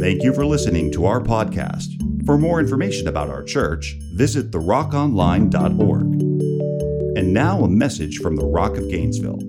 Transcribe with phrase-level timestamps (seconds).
[0.00, 2.24] Thank you for listening to our podcast.
[2.24, 6.00] For more information about our church, visit therockonline.org.
[7.18, 9.40] And now a message from the Rock of Gainesville.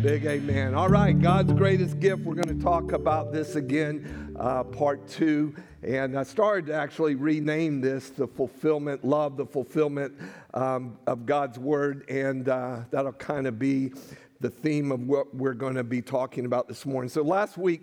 [0.00, 0.74] Big amen.
[0.74, 2.22] All right, God's greatest gift.
[2.22, 5.54] We're going to talk about this again, uh, part two.
[5.82, 10.14] And I started to actually rename this the fulfillment, love, the fulfillment
[10.54, 12.08] um, of God's word.
[12.08, 13.92] And uh, that'll kind of be
[14.40, 17.10] the theme of what we're going to be talking about this morning.
[17.10, 17.82] So last week,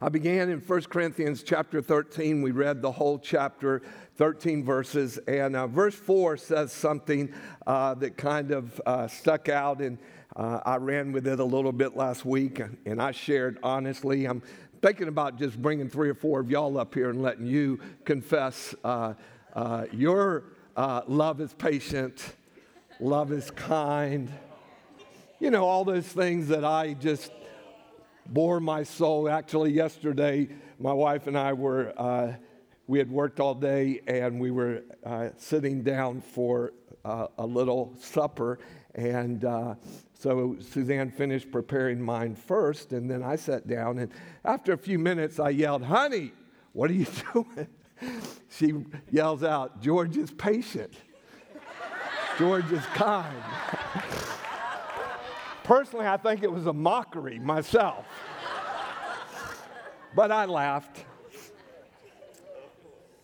[0.00, 2.42] I began in 1 Corinthians chapter 13.
[2.42, 3.82] We read the whole chapter,
[4.16, 7.32] 13 verses, and uh, verse 4 says something
[7.66, 9.98] uh, that kind of uh, stuck out, and
[10.34, 14.24] uh, I ran with it a little bit last week, and I shared honestly.
[14.26, 14.42] I'm
[14.82, 18.74] thinking about just bringing three or four of y'all up here and letting you confess
[18.82, 19.14] uh,
[19.54, 20.44] uh, your
[20.76, 22.34] love is patient,
[22.98, 24.32] love is kind.
[25.38, 27.30] You know, all those things that I just
[28.26, 29.28] bore my soul.
[29.28, 32.32] Actually, yesterday, my wife and I were, uh,
[32.86, 36.72] we had worked all day and we were uh, sitting down for
[37.04, 38.58] uh, a little supper.
[38.94, 39.74] And uh,
[40.18, 43.98] so Suzanne finished preparing mine first, and then I sat down.
[43.98, 44.12] And
[44.44, 46.32] after a few minutes, I yelled, Honey,
[46.72, 47.68] what are you doing?
[48.50, 48.74] She
[49.10, 50.94] yells out, George is patient.
[52.38, 53.36] George is kind.
[55.64, 58.04] Personally, I think it was a mockery myself.
[60.14, 61.06] but I laughed.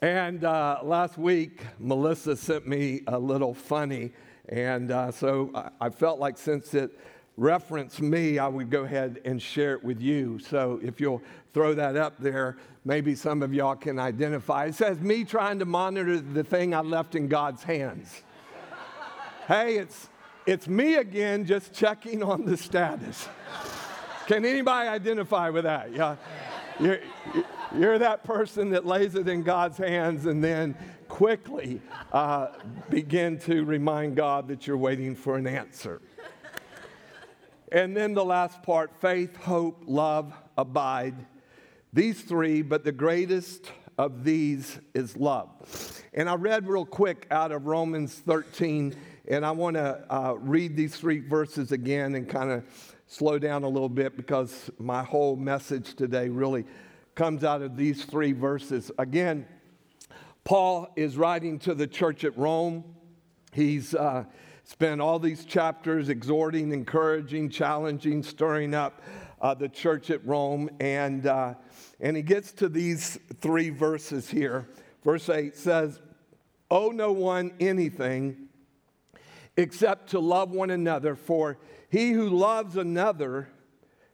[0.01, 4.13] And uh, last week, Melissa sent me a little funny.
[4.49, 6.99] And uh, so I, I felt like since it
[7.37, 10.39] referenced me, I would go ahead and share it with you.
[10.39, 14.67] So if you'll throw that up there, maybe some of y'all can identify.
[14.67, 18.23] It says, Me trying to monitor the thing I left in God's hands.
[19.47, 20.10] hey, it's
[20.51, 23.29] it's me again just checking on the status.
[24.27, 25.95] Can anybody identify with that?
[25.95, 26.17] Yeah.
[26.81, 26.99] You're,
[27.73, 30.75] you're that person that lays it in God's hands and then
[31.07, 31.81] quickly
[32.13, 32.49] uh,
[32.89, 36.03] begin to remind God that you're waiting for an answer.
[37.71, 41.15] And then the last part faith, hope, love, abide.
[41.93, 46.03] These three, but the greatest of these is love.
[46.13, 48.97] And I read real quick out of Romans 13
[49.31, 52.65] and I want to uh, read these three verses again and kind of
[53.07, 56.65] slow down a little bit because my whole message today really
[57.15, 58.91] comes out of these three verses.
[58.99, 59.47] Again,
[60.43, 62.83] Paul is writing to the church at Rome.
[63.53, 64.25] He's uh,
[64.65, 69.01] spent all these chapters exhorting, encouraging, challenging, stirring up
[69.41, 70.69] uh, the church at Rome.
[70.81, 71.55] And, uh,
[72.01, 74.69] and he gets to these three verses here.
[75.05, 76.01] Verse 8 says,
[76.69, 78.49] Owe no one anything
[79.61, 81.59] except to love one another, for
[81.91, 83.49] he who loves another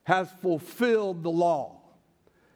[0.04, 1.80] has fulfilled the law.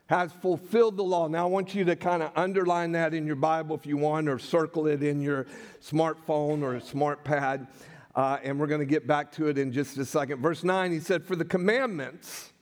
[0.06, 1.28] Has fulfilled the law.
[1.28, 4.28] Now, I want you to kind of underline that in your Bible if you want,
[4.28, 5.46] or circle it in your
[5.82, 7.68] smartphone or smart pad.
[8.14, 10.42] Uh, and we're going to get back to it in just a second.
[10.42, 12.52] Verse 9, he said, For the commandments,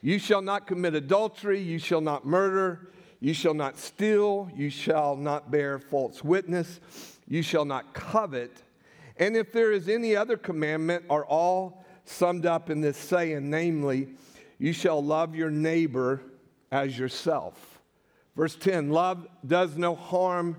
[0.00, 2.90] you shall not commit adultery, you shall not murder,
[3.20, 6.80] you shall not steal, you shall not bear false witness,
[7.28, 8.50] you shall not covet
[9.16, 14.08] and if there is any other commandment, are all summed up in this saying, namely,
[14.58, 16.22] you shall love your neighbor
[16.70, 17.80] as yourself.
[18.36, 20.56] Verse 10 Love does no harm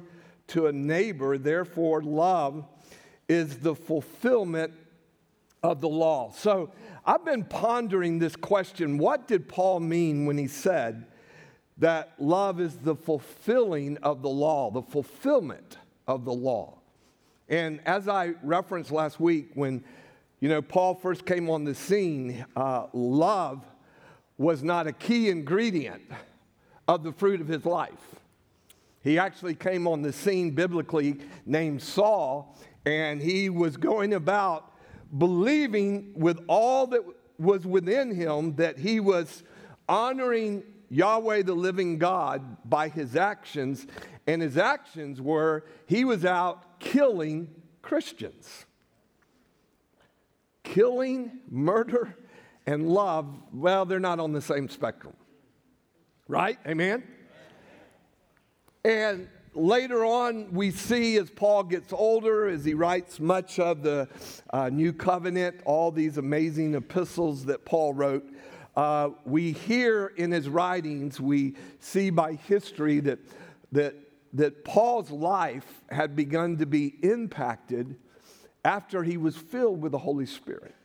[0.48, 2.66] to a neighbor, therefore, love
[3.28, 4.74] is the fulfillment
[5.64, 6.32] of the law.
[6.36, 6.72] So
[7.06, 11.08] I've been pondering this question what did Paul mean when he said
[11.78, 16.83] that love is the fulfilling of the law, the fulfillment of the law?
[17.50, 19.84] And as I referenced last week, when
[20.40, 23.66] you know Paul first came on the scene, uh, love
[24.38, 26.02] was not a key ingredient
[26.88, 28.16] of the fruit of his life.
[29.04, 34.72] He actually came on the scene biblically named Saul, and he was going about
[35.18, 37.04] believing with all that
[37.38, 39.44] was within him that he was
[39.90, 43.86] honoring Yahweh, the living God, by his actions.
[44.28, 47.48] And his actions were he was out killing
[47.82, 48.66] Christians.
[50.64, 52.16] Killing, murder,
[52.66, 55.14] and love, well, they're not on the same spectrum.
[56.28, 56.58] Right?
[56.68, 57.04] Amen?
[58.86, 64.08] And later on, we see as Paul gets older, as he writes much of the
[64.52, 68.26] uh, New Covenant, all these amazing epistles that Paul wrote,
[68.76, 73.20] uh, we hear in his writings, we see by history that,
[73.72, 73.96] that
[74.34, 77.96] that Paul's life had begun to be impacted
[78.66, 80.76] after he was filled with the Holy Spirit.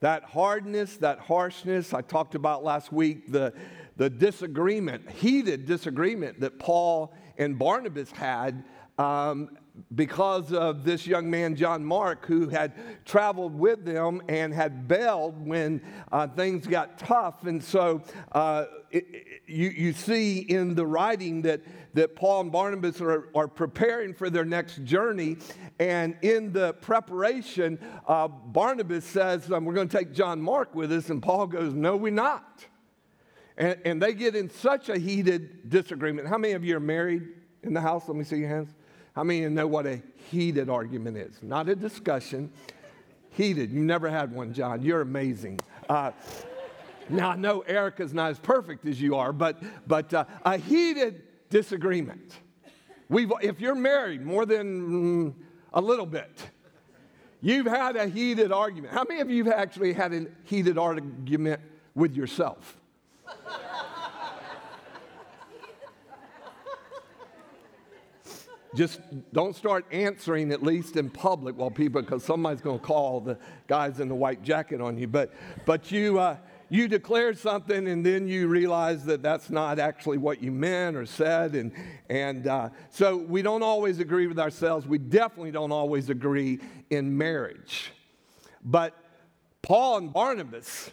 [0.00, 1.92] that hardness, that harshness.
[1.92, 3.52] I talked about last week the,
[3.96, 8.64] the disagreement, heated disagreement that Paul and Barnabas had
[8.98, 9.58] um,
[9.94, 12.72] because of this young man, John Mark, who had
[13.04, 15.82] traveled with them and had bailed when
[16.12, 17.44] uh, things got tough.
[17.44, 19.04] And so uh, it,
[19.46, 21.60] you, you see in the writing that,
[21.94, 25.38] that Paul and Barnabas are, are preparing for their next journey.
[25.78, 30.92] And in the preparation, uh, Barnabas says, um, We're going to take John Mark with
[30.92, 31.10] us.
[31.10, 32.64] And Paul goes, No, we're not.
[33.56, 36.28] And, and they get in such a heated disagreement.
[36.28, 37.28] How many of you are married
[37.62, 38.04] in the house?
[38.08, 38.74] Let me see your hands.
[39.14, 41.42] How many you know what a heated argument is?
[41.42, 42.50] Not a discussion,
[43.30, 43.70] heated.
[43.70, 44.82] You never had one, John.
[44.82, 45.60] You're amazing.
[45.88, 46.12] Uh,
[47.08, 51.22] now, I know Erica's not as perfect as you are, but, but uh, a heated
[51.48, 52.38] disagreement.
[53.08, 55.34] We've, if you're married more than mm,
[55.74, 56.48] a little bit,
[57.40, 58.94] you've had a heated argument.
[58.94, 61.60] How many of you have actually had a heated argument
[61.96, 62.76] with yourself?
[68.74, 69.00] Just
[69.32, 73.36] don't start answering at least in public while people because somebody's going to call the
[73.66, 75.08] guys in the white jacket on you.
[75.08, 75.32] But
[75.66, 76.36] but you uh,
[76.68, 81.04] you declare something and then you realize that that's not actually what you meant or
[81.04, 81.54] said.
[81.54, 81.72] And
[82.08, 84.86] and uh, so we don't always agree with ourselves.
[84.86, 87.92] We definitely don't always agree in marriage.
[88.64, 88.96] But
[89.62, 90.90] paul and barnabas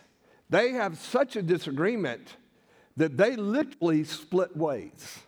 [0.49, 2.37] they have such a disagreement
[2.95, 5.19] that they literally split ways.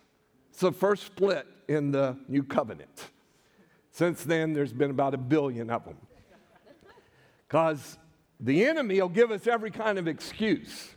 [0.50, 3.10] It's the first split in the new covenant.
[3.92, 5.96] Since then, there's been about a billion of them.
[7.46, 7.96] Because
[8.40, 10.88] the enemy will give us every kind of excuse.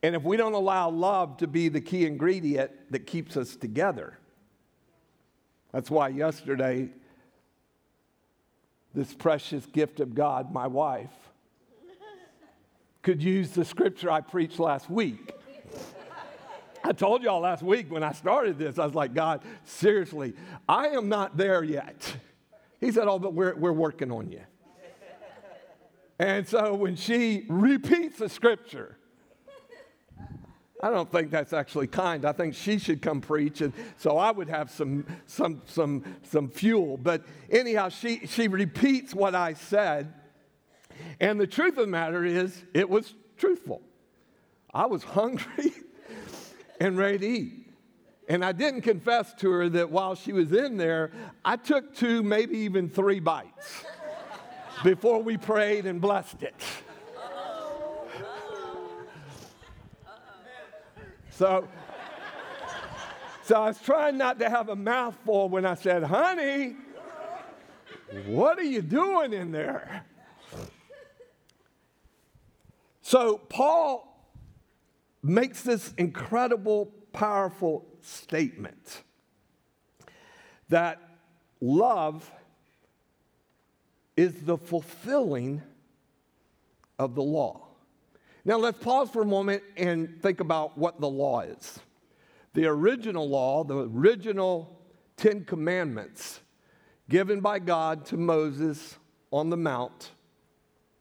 [0.00, 4.18] And if we don't allow love to be the key ingredient that keeps us together,
[5.72, 6.88] that's why yesterday,
[8.94, 11.10] this precious gift of God, my wife,
[13.02, 15.34] could use the scripture I preached last week
[16.92, 20.34] I told y'all last week when I started this, I was like, God, seriously,
[20.68, 22.16] I am not there yet.
[22.80, 24.42] He said, Oh, but we're, we're working on you.
[26.18, 28.98] And so when she repeats the scripture,
[30.82, 32.26] I don't think that's actually kind.
[32.26, 36.50] I think she should come preach, and so I would have some, some, some, some
[36.50, 36.98] fuel.
[36.98, 40.12] But anyhow, she, she repeats what I said.
[41.20, 43.80] And the truth of the matter is, it was truthful.
[44.74, 45.72] I was hungry
[46.82, 47.66] and ready to eat.
[48.28, 51.12] And I didn't confess to her that while she was in there,
[51.44, 53.84] I took two, maybe even three bites
[54.82, 56.54] before we prayed and blessed it.
[61.30, 61.68] So,
[63.44, 66.76] so I was trying not to have a mouthful when I said, honey,
[68.26, 70.04] what are you doing in there?
[73.02, 74.11] So Paul
[75.22, 79.02] makes this incredible, powerful statement
[80.68, 81.00] that
[81.60, 82.30] love
[84.16, 85.62] is the fulfilling
[86.98, 87.60] of the law.
[88.44, 91.78] Now, let's pause for a moment and think about what the law is.
[92.54, 94.80] The original law, the original
[95.16, 96.40] Ten Commandments
[97.08, 98.96] given by God to Moses
[99.30, 100.10] on the Mount,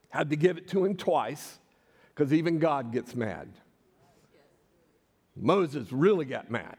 [0.09, 1.59] had to give it to him twice
[2.09, 3.49] because even God gets mad.
[5.35, 6.77] Moses really got mad.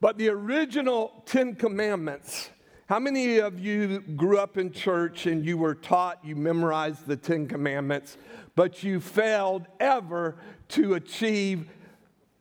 [0.00, 2.50] But the original Ten Commandments,
[2.86, 7.16] how many of you grew up in church and you were taught, you memorized the
[7.16, 8.16] Ten Commandments,
[8.56, 10.36] but you failed ever
[10.70, 11.68] to achieve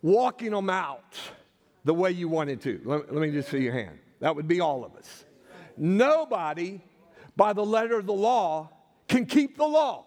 [0.02, 1.16] walking them out
[1.86, 2.82] the way you wanted to?
[2.84, 4.00] Let, let me just see your hand.
[4.20, 5.26] That would be all of us.
[5.78, 6.82] Nobody,
[7.36, 8.70] by the letter of the law,
[9.08, 10.06] can keep the law.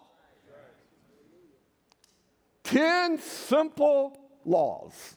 [2.75, 5.15] 10 simple laws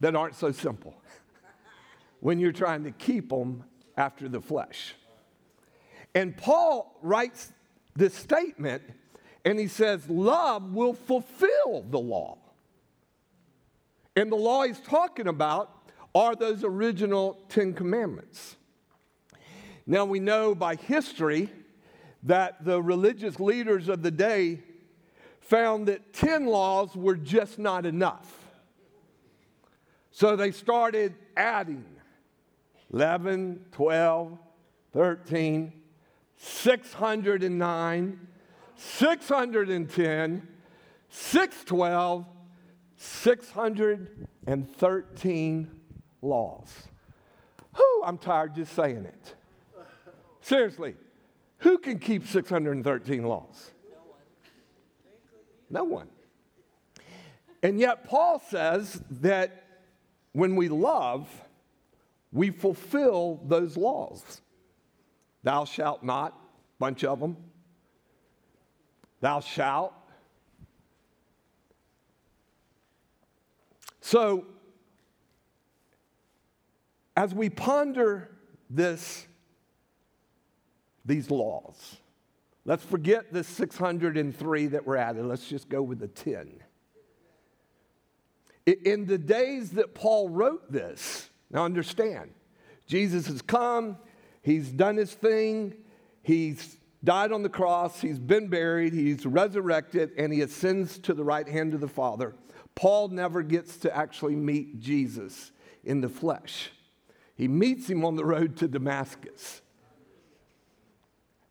[0.00, 0.94] that aren't so simple
[2.20, 3.64] when you're trying to keep them
[3.96, 4.94] after the flesh.
[6.14, 7.50] And Paul writes
[7.96, 8.82] this statement
[9.46, 12.36] and he says, Love will fulfill the law.
[14.14, 15.70] And the law he's talking about
[16.14, 18.56] are those original Ten Commandments.
[19.86, 21.48] Now we know by history
[22.24, 24.63] that the religious leaders of the day
[25.44, 28.40] found that 10 laws were just not enough.
[30.10, 31.84] So they started adding
[32.92, 34.38] 11, 12,
[34.92, 35.72] 13,
[36.36, 38.28] 609,
[38.76, 40.48] 610,
[41.08, 42.26] 612,
[42.96, 45.70] 613
[46.22, 46.88] laws.
[47.76, 49.34] Whew, I'm tired just saying it.
[50.40, 50.94] Seriously,
[51.64, 53.70] Who can keep 613 laws?
[55.74, 56.08] No one.
[57.60, 59.64] And yet, Paul says that
[60.32, 61.28] when we love,
[62.30, 64.40] we fulfill those laws.
[65.42, 66.38] Thou shalt not,
[66.78, 67.36] bunch of them.
[69.20, 69.92] Thou shalt.
[74.00, 74.46] So,
[77.16, 78.30] as we ponder
[78.70, 79.26] this,
[81.04, 81.96] these laws,
[82.64, 85.24] let's forget the 603 that were added.
[85.26, 86.62] Let's just go with the 10.
[88.66, 92.32] In the days that Paul wrote this, now understand,
[92.86, 93.98] Jesus has come,
[94.42, 95.74] he's done his thing,
[96.22, 101.24] he's died on the cross, he's been buried, he's resurrected, and he ascends to the
[101.24, 102.34] right hand of the Father.
[102.74, 105.52] Paul never gets to actually meet Jesus
[105.84, 106.72] in the flesh.
[107.36, 109.60] He meets him on the road to Damascus.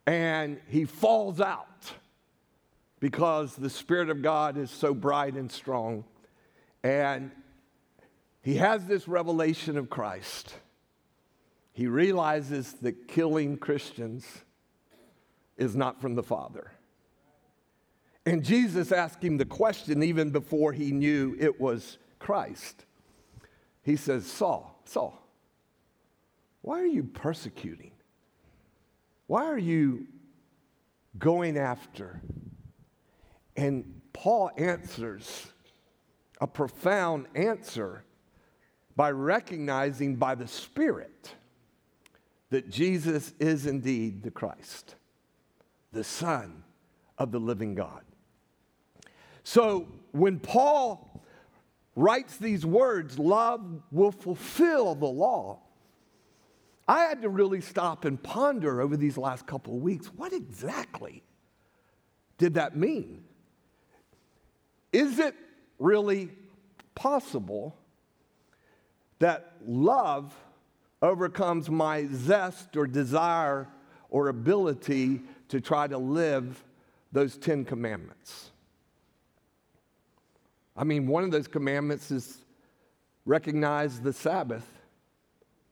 [0.05, 1.91] And he falls out
[3.00, 6.03] because the Spirit of God is so bright and strong.
[6.83, 7.31] And
[8.41, 10.55] he has this revelation of Christ.
[11.72, 14.25] He realizes that killing Christians
[15.57, 16.72] is not from the Father.
[18.25, 22.86] And Jesus asked him the question even before he knew it was Christ.
[23.81, 25.19] He says, Saul, Saul,
[26.62, 27.92] why are you persecuting?
[29.27, 30.08] Why are you
[31.18, 32.22] going after?
[33.56, 35.48] And Paul answers
[36.42, 38.03] a profound answer
[38.96, 41.34] by recognizing by the Spirit
[42.50, 44.96] that Jesus is indeed the Christ,
[45.92, 46.63] the Son
[47.18, 48.03] of the living God.
[49.44, 51.24] So when Paul
[51.96, 53.62] writes these words, love
[53.92, 55.62] will fulfill the law.
[56.88, 61.24] I had to really stop and ponder over these last couple of weeks what exactly
[62.38, 63.24] did that mean?
[64.92, 65.36] Is it
[65.80, 66.30] really
[66.94, 67.75] possible
[69.20, 70.36] that love
[71.02, 73.68] overcomes my zest or desire
[74.10, 76.63] or ability to try to live
[77.12, 78.52] those Ten Commandments?
[80.75, 82.40] I mean, one of those commandments is
[83.25, 84.68] recognize the Sabbath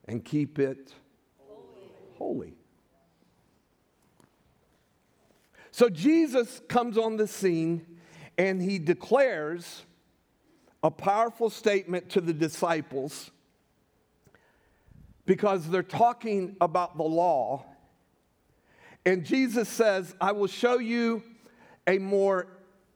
[0.06, 0.94] and keep it
[2.22, 2.54] holy.
[5.72, 7.86] So Jesus comes on the scene
[8.38, 9.84] and he declares
[10.84, 13.32] a powerful statement to the disciples
[15.26, 17.66] because they're talking about the law.
[19.04, 21.24] And Jesus says, I will show you
[21.88, 22.46] a more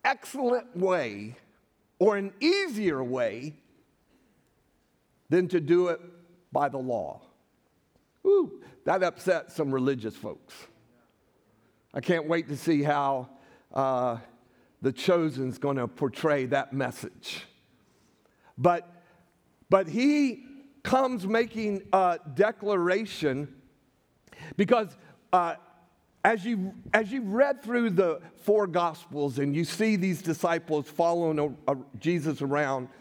[0.03, 1.35] excellent way
[1.97, 3.55] or an easier way
[5.29, 5.99] than to do it
[6.51, 7.21] by the law.
[8.25, 10.53] Ooh, that upset some religious folks.
[11.93, 13.29] I can't wait to see how
[13.73, 14.17] uh,
[14.81, 17.43] the chosen's going to portray that message.
[18.57, 18.89] But,
[19.69, 20.43] but he
[20.83, 23.53] comes making a declaration
[24.57, 24.95] because
[25.33, 25.55] uh,
[26.23, 31.39] as you as you read through the four gospels and you see these disciples following
[31.67, 32.91] a, a Jesus around uh,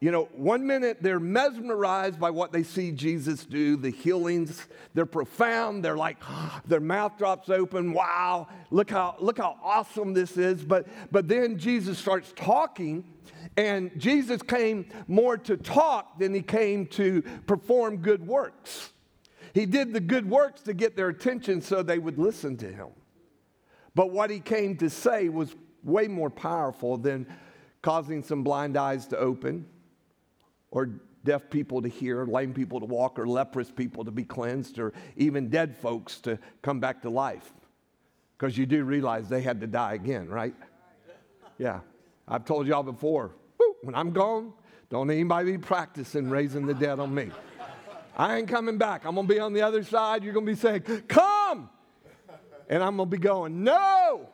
[0.00, 5.06] you know one minute they're mesmerized by what they see Jesus do the healings they're
[5.06, 6.18] profound they're like
[6.66, 11.58] their mouth drops open wow look how look how awesome this is but but then
[11.58, 13.04] Jesus starts talking
[13.56, 18.92] and Jesus came more to talk than he came to perform good works
[19.54, 22.88] he did the good works to get their attention so they would listen to him.
[23.94, 27.26] But what he came to say was way more powerful than
[27.82, 29.66] causing some blind eyes to open
[30.70, 30.90] or
[31.24, 34.92] deaf people to hear, lame people to walk, or leprous people to be cleansed, or
[35.16, 37.52] even dead folks to come back to life.
[38.36, 40.54] Because you do realize they had to die again, right?
[41.58, 41.80] Yeah.
[42.26, 43.32] I've told y'all before,
[43.82, 44.52] when I'm gone,
[44.90, 47.30] don't anybody be practicing raising the dead on me.
[48.16, 49.04] I ain't coming back.
[49.04, 50.24] I'm going to be on the other side.
[50.24, 51.70] You're going to be saying, Come!
[52.68, 54.28] And I'm going to be going, No!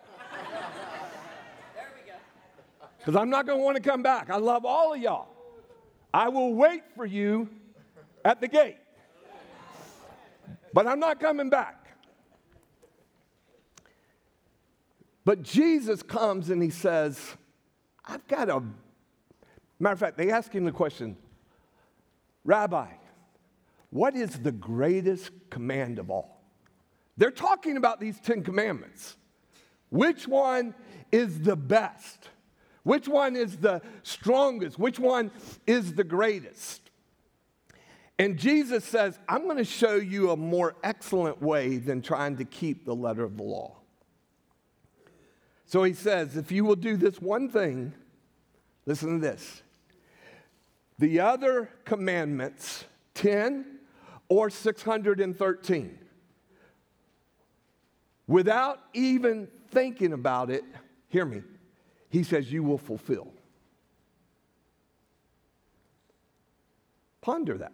[3.05, 4.31] Because I'm not going to want to come back.
[4.31, 5.29] I love all of y'all.
[6.15, 7.51] I will wait for you
[8.25, 8.79] at the gate.
[10.73, 11.87] But I'm not coming back.
[15.27, 17.21] But Jesus comes and he says,
[18.07, 18.63] I've got a.
[19.79, 21.17] Matter of fact, they ask him the question
[22.43, 22.87] Rabbi,
[23.91, 26.43] what is the greatest command of all?
[27.19, 29.17] They're talking about these Ten Commandments.
[29.91, 30.75] Which one
[31.13, 32.31] is the best?
[32.85, 34.79] Which one is the strongest?
[34.79, 35.31] Which one
[35.67, 36.91] is the greatest?
[38.19, 42.45] And Jesus says, I'm going to show you a more excellent way than trying to
[42.45, 43.77] keep the letter of the law.
[45.67, 47.93] So he says, if you will do this one thing,
[48.87, 49.63] listen to this.
[50.99, 53.65] The other commandments, 10
[54.29, 55.99] or 613,
[58.29, 60.63] without even thinking about it,
[61.09, 61.43] hear me,
[62.15, 63.27] he says, you will fulfill.
[67.21, 67.73] Ponder that.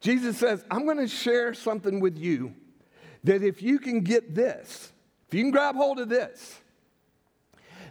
[0.00, 2.52] Jesus says, I'm going to share something with you
[3.22, 4.92] that if you can get this,
[5.28, 6.58] if you can grab hold of this,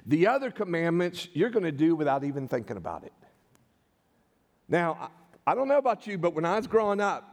[0.05, 3.13] the other commandments you're going to do without even thinking about it.
[4.67, 5.09] Now,
[5.47, 7.32] I don't know about you, but when I was growing up,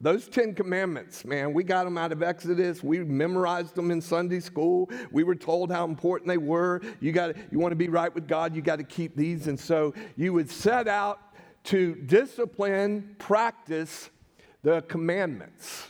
[0.00, 2.84] those 10 commandments, man, we got them out of Exodus.
[2.84, 4.88] We memorized them in Sunday school.
[5.10, 6.80] We were told how important they were.
[7.00, 9.48] You got you want to be right with God, you got to keep these.
[9.48, 11.20] And so you would set out
[11.64, 14.10] to discipline, practice
[14.62, 15.88] the commandments.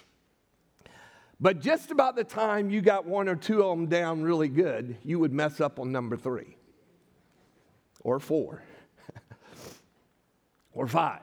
[1.41, 4.97] But just about the time you got one or two of them down really good,
[5.05, 6.57] you would mess up on number three
[8.01, 8.63] or four
[10.73, 11.21] or five.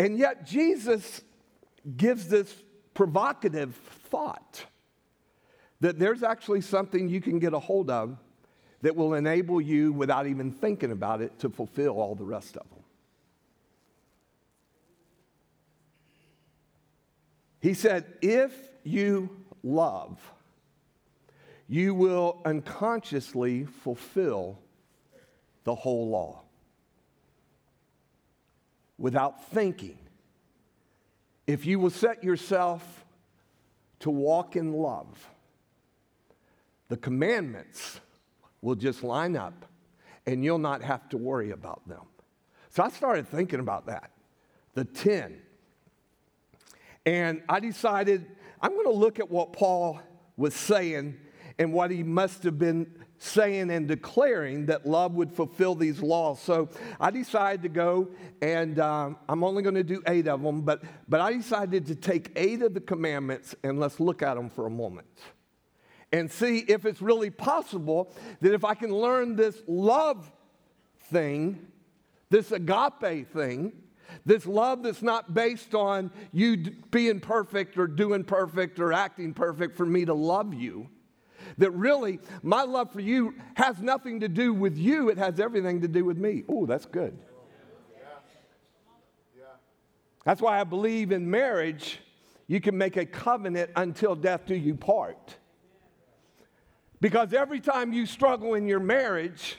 [0.00, 1.20] And yet, Jesus
[1.98, 2.50] gives this
[2.94, 3.74] provocative
[4.08, 4.64] thought
[5.80, 8.16] that there's actually something you can get a hold of
[8.80, 12.66] that will enable you, without even thinking about it, to fulfill all the rest of
[12.70, 12.78] them.
[17.60, 18.54] He said, If
[18.84, 19.28] you
[19.62, 20.18] love,
[21.68, 24.58] you will unconsciously fulfill
[25.64, 26.44] the whole law
[29.00, 29.98] without thinking.
[31.46, 33.04] If you will set yourself
[34.00, 35.28] to walk in love,
[36.88, 38.00] the commandments
[38.60, 39.64] will just line up
[40.26, 42.02] and you'll not have to worry about them.
[42.68, 44.10] So I started thinking about that.
[44.74, 45.40] The 10.
[47.06, 48.26] And I decided
[48.60, 49.98] I'm going to look at what Paul
[50.36, 51.16] was saying
[51.58, 56.40] and what he must have been saying and declaring that love would fulfill these laws.
[56.40, 58.08] So I decided to go,
[58.40, 61.94] and um, I'm only going to do eight of them, but, but I decided to
[61.94, 65.06] take eight of the commandments and let's look at them for a moment
[66.12, 70.32] and see if it's really possible that if I can learn this love
[71.10, 71.66] thing,
[72.30, 73.74] this agape thing,
[74.24, 76.56] this love that's not based on you
[76.90, 80.88] being perfect or doing perfect or acting perfect for me to love you
[81.58, 85.80] that really my love for you has nothing to do with you, it has everything
[85.82, 86.44] to do with me.
[86.48, 87.16] Oh, that's good.
[90.24, 91.98] That's why I believe in marriage,
[92.46, 95.36] you can make a covenant until death do you part.
[97.00, 99.56] Because every time you struggle in your marriage,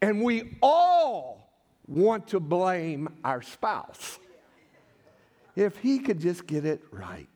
[0.00, 1.52] and we all
[1.86, 4.18] want to blame our spouse,
[5.54, 7.28] if he could just get it right,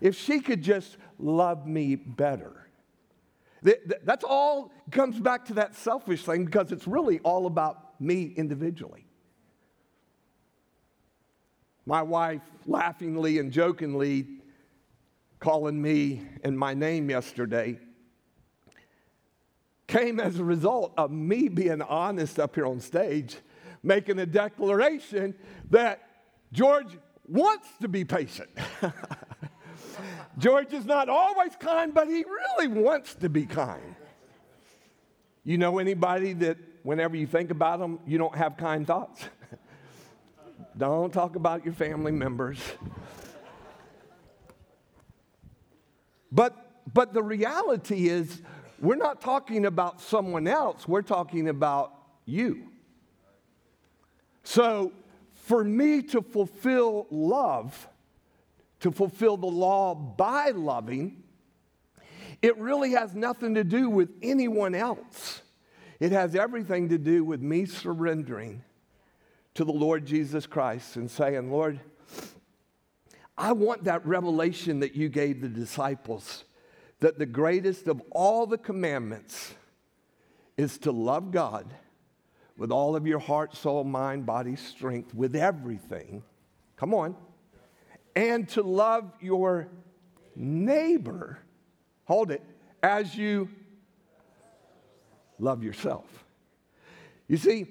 [0.00, 2.52] if she could just love me better.
[4.04, 9.06] That's all comes back to that selfish thing because it's really all about me individually.
[11.86, 14.26] My wife laughingly and jokingly
[15.38, 17.78] calling me and my name yesterday
[19.86, 23.36] came as a result of me being honest up here on stage,
[23.82, 25.34] making a declaration
[25.70, 26.00] that
[26.52, 26.96] George
[27.28, 28.48] wants to be patient.
[30.38, 33.94] George is not always kind, but he really wants to be kind.
[35.44, 39.24] You know anybody that whenever you think about them, you don't have kind thoughts?
[40.78, 42.58] don't talk about your family members.
[46.30, 46.54] But,
[46.92, 48.40] but the reality is,
[48.80, 51.92] we're not talking about someone else, we're talking about
[52.24, 52.68] you.
[54.42, 54.92] So,
[55.34, 57.88] for me to fulfill love,
[58.82, 61.22] to fulfill the law by loving,
[62.42, 65.40] it really has nothing to do with anyone else.
[66.00, 68.64] It has everything to do with me surrendering
[69.54, 71.78] to the Lord Jesus Christ and saying, Lord,
[73.38, 76.44] I want that revelation that you gave the disciples
[76.98, 79.54] that the greatest of all the commandments
[80.56, 81.72] is to love God
[82.56, 86.24] with all of your heart, soul, mind, body, strength, with everything.
[86.76, 87.16] Come on
[88.14, 89.68] and to love your
[90.36, 91.38] neighbor,
[92.04, 92.42] hold it,
[92.82, 93.48] as you
[95.38, 96.24] love yourself.
[97.28, 97.66] You see,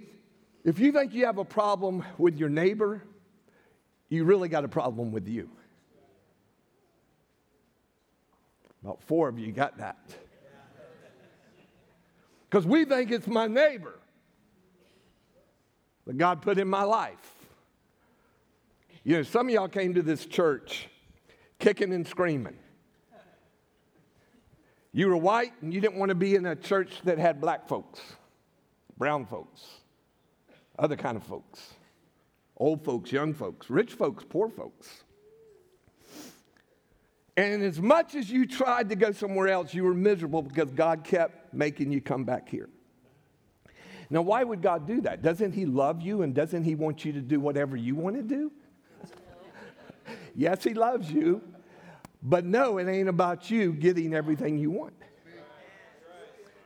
[0.64, 3.04] if you think you have a problem with your neighbor,
[4.10, 5.50] you really got a problem with you.
[8.84, 9.98] About four of you got that.
[12.50, 13.98] Because we think it's my neighbor.
[16.06, 17.31] that God put in my life.
[19.04, 20.88] You know, some of y'all came to this church
[21.60, 22.56] kicking and screaming.
[24.94, 27.68] You were white and you didn't want to be in a church that had black
[27.68, 28.02] folks,
[28.98, 29.66] brown folks,
[30.78, 31.74] other kind of folks,
[32.58, 35.04] old folks, young folks, rich folks, poor folks.
[37.38, 41.04] And as much as you tried to go somewhere else, you were miserable because God
[41.04, 42.70] kept making you come back here.
[44.10, 45.22] Now, why would God do that?
[45.22, 48.22] Doesn't He love you and doesn't He want you to do whatever you want to
[48.22, 48.52] do?
[50.36, 51.42] Yes, He loves you,
[52.22, 54.94] but no, it ain't about you getting everything you want.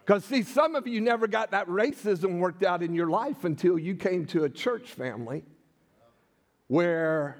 [0.06, 3.80] Because, see, some of you never got that racism worked out in your life until
[3.80, 5.44] you came to a church family
[6.68, 7.38] where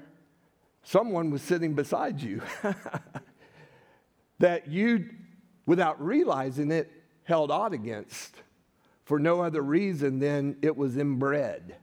[0.82, 2.42] someone was sitting beside you
[4.40, 5.10] that you,
[5.64, 6.90] without realizing it,
[7.22, 8.34] held on against
[9.04, 11.76] for no other reason than it was inbred.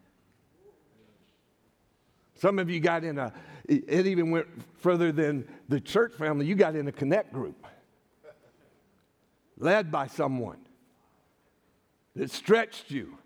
[2.36, 3.32] Some of you got in a,
[3.68, 4.48] it even went
[4.80, 6.46] further than the church family.
[6.46, 7.66] You got in a connect group
[9.58, 10.60] led by someone
[12.16, 13.18] that stretched you.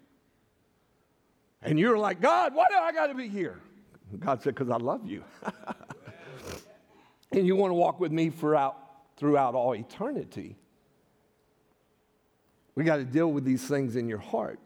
[1.62, 3.60] And you're like, God, why do I got to be here?
[4.20, 5.24] God said, because I love you.
[7.32, 8.78] and you want to walk with me throughout,
[9.18, 10.56] throughout all eternity.
[12.76, 14.60] We got to deal with these things in your heart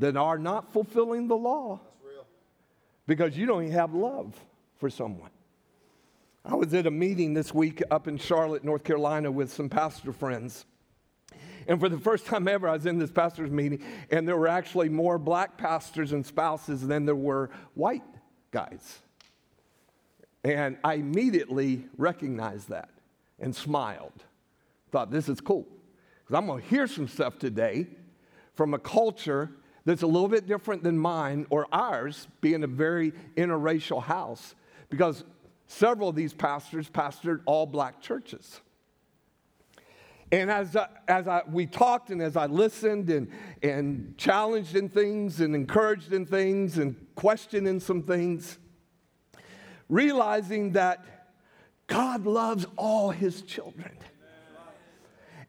[0.00, 1.80] that are not fulfilling the law
[3.06, 4.34] because you don't have love
[4.76, 5.30] for someone.
[6.44, 10.12] I was at a meeting this week up in Charlotte, North Carolina, with some pastor
[10.12, 10.66] friends.
[11.68, 14.48] And for the first time ever, I was in this pastor's meeting, and there were
[14.48, 18.02] actually more black pastors and spouses than there were white
[18.50, 18.98] guys.
[20.42, 22.90] And I immediately recognized that
[23.38, 24.24] and smiled.
[24.90, 25.66] Thought, this is cool.
[26.24, 27.86] Because I'm going to hear some stuff today
[28.54, 29.50] from a culture
[29.84, 34.54] that's a little bit different than mine or ours, being a very interracial house,
[34.90, 35.24] because
[35.66, 38.60] several of these pastors pastored all black churches.
[40.30, 40.74] And as,
[41.08, 43.28] as I, we talked and as I listened and,
[43.62, 48.58] and challenged in things and encouraged in things and questioned in some things,
[49.90, 51.04] realizing that
[51.86, 53.92] God loves all his children.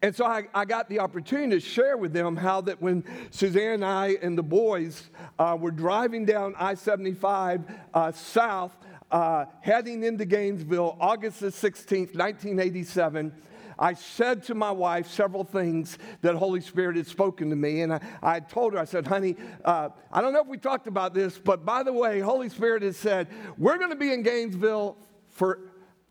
[0.04, 3.76] And so I, I, got the opportunity to share with them how that when Suzanne
[3.76, 7.62] and I and the boys uh, were driving down I 75
[7.94, 8.76] uh, south,
[9.12, 13.32] uh, heading into Gainesville, August the 16th, 1987,
[13.80, 17.80] I said to my wife several things that Holy Spirit had spoken to me.
[17.82, 20.88] And I, I told her, I said, honey, uh, I don't know if we talked
[20.88, 24.22] about this, but by the way, Holy Spirit has said, we're going to be in
[24.22, 24.98] Gainesville
[25.30, 25.62] for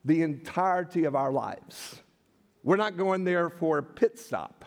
[0.02, 2.02] the entirety of our lives.
[2.64, 4.64] We're not going there for a pit stop.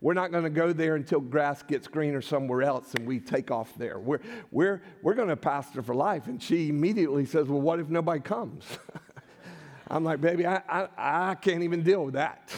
[0.00, 3.50] We're not going to go there until grass gets greener somewhere else and we take
[3.50, 3.98] off there.
[3.98, 6.26] We're, we're, we're going to pastor for life.
[6.26, 8.64] And she immediately says, Well, what if nobody comes?
[9.88, 12.52] I'm like, Baby, I, I, I can't even deal with that.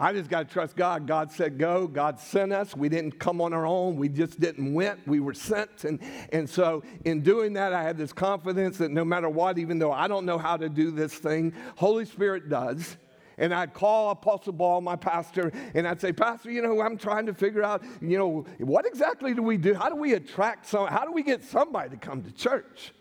[0.00, 1.08] I just got to trust God.
[1.08, 1.88] God said go.
[1.88, 2.74] God sent us.
[2.74, 3.96] We didn't come on our own.
[3.96, 5.06] We just didn't went.
[5.08, 5.84] We were sent.
[5.84, 6.00] And,
[6.32, 9.90] and so in doing that, I had this confidence that no matter what, even though
[9.90, 12.96] I don't know how to do this thing, Holy Spirit does
[13.38, 17.26] and I'd call Apostle Ball, my pastor, and I'd say, Pastor, you know, I'm trying
[17.26, 19.74] to figure out, you know, what exactly do we do?
[19.74, 22.92] How do we attract some, how do we get somebody to come to church?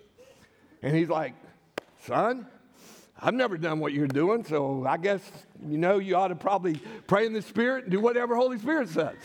[0.82, 1.34] And he's like,
[2.04, 2.48] Son,
[3.20, 5.22] I've never done what you're doing, so I guess,
[5.68, 8.90] you know, you ought to probably pray in the Spirit and do whatever Holy Spirit
[8.90, 9.16] says.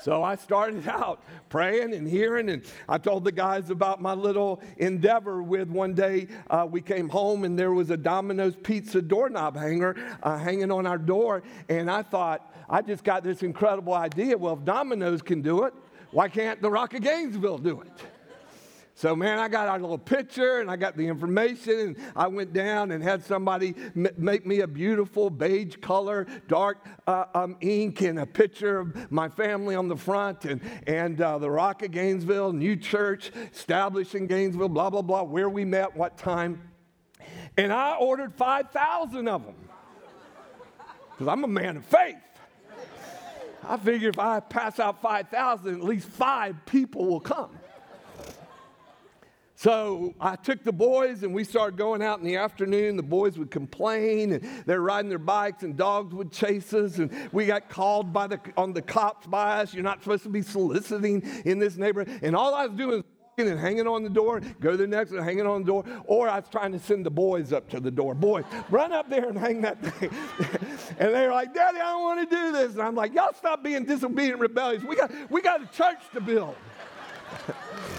[0.00, 4.60] So I started out praying and hearing, and I told the guys about my little
[4.76, 9.56] endeavor with one day uh, we came home and there was a Domino's pizza doorknob
[9.56, 14.36] hanger uh, hanging on our door, and I thought, I just got this incredible idea.
[14.36, 15.74] Well, if Domino's can do it,
[16.10, 17.92] why can't the Rock of Gainesville do it?
[18.98, 22.52] So, man, I got our little picture and I got the information, and I went
[22.52, 28.00] down and had somebody m- make me a beautiful beige color, dark uh, um, ink,
[28.00, 31.92] and a picture of my family on the front, and, and uh, the Rock of
[31.92, 36.60] Gainesville, new church established in Gainesville, blah, blah, blah, where we met, what time.
[37.56, 39.54] And I ordered 5,000 of them
[41.12, 42.16] because I'm a man of faith.
[43.62, 47.57] I figure if I pass out 5,000, at least five people will come.
[49.58, 52.96] So I took the boys and we started going out in the afternoon.
[52.96, 56.98] The boys would complain and they're riding their bikes and dogs would chase us.
[56.98, 59.74] And we got called by the, on the cops by us.
[59.74, 62.20] You're not supposed to be soliciting in this neighborhood.
[62.22, 63.04] And all I was doing was
[63.38, 66.28] and hanging on the door, go to the next one, hanging on the door, or
[66.28, 68.12] I was trying to send the boys up to the door.
[68.14, 70.10] Boys, run up there and hang that thing.
[70.98, 72.72] and they're like, Daddy, I don't want to do this.
[72.72, 74.82] And I'm like, y'all stop being disobedient, rebellious.
[74.82, 76.56] We got, we got a church to build.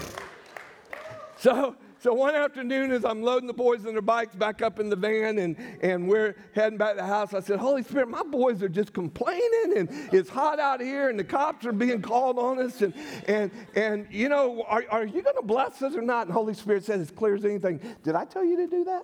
[1.40, 4.88] so so one afternoon, as I'm loading the boys and their bikes back up in
[4.88, 8.22] the van and, and we're heading back to the house, I said, Holy Spirit, my
[8.22, 12.38] boys are just complaining and it's hot out here and the cops are being called
[12.38, 12.80] on us.
[12.80, 12.94] And,
[13.28, 16.24] and, and you know, are, are you going to bless us or not?
[16.26, 19.02] And Holy Spirit said, as clear as anything, did I tell you to do that?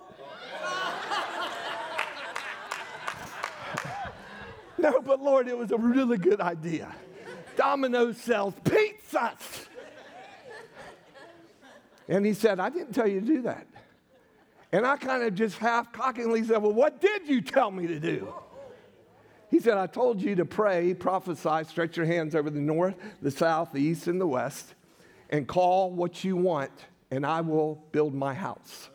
[4.79, 6.91] no, but Lord, it was a really good idea.
[7.55, 9.67] Domino's sells pizzas.
[12.07, 13.67] And he said, I didn't tell you to do that.
[14.71, 17.99] And I kind of just half cockingly said, Well, what did you tell me to
[17.99, 18.33] do?
[19.49, 23.31] He said, I told you to pray, prophesy, stretch your hands over the north, the
[23.31, 24.75] south, the east, and the west,
[25.29, 26.71] and call what you want,
[27.11, 28.89] and I will build my house.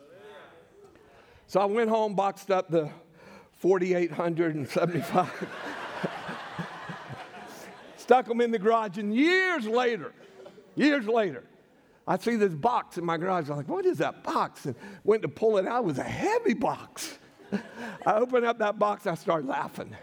[1.47, 2.91] So I went home, boxed up the
[3.53, 5.31] 4,875,
[7.97, 10.13] stuck them in the garage, and years later,
[10.75, 11.43] years later,
[12.07, 13.49] I see this box in my garage.
[13.49, 14.65] I'm like, what is that box?
[14.65, 15.83] And went to pull it out.
[15.83, 17.17] It was a heavy box.
[18.05, 19.07] I opened up that box.
[19.07, 19.95] I started laughing.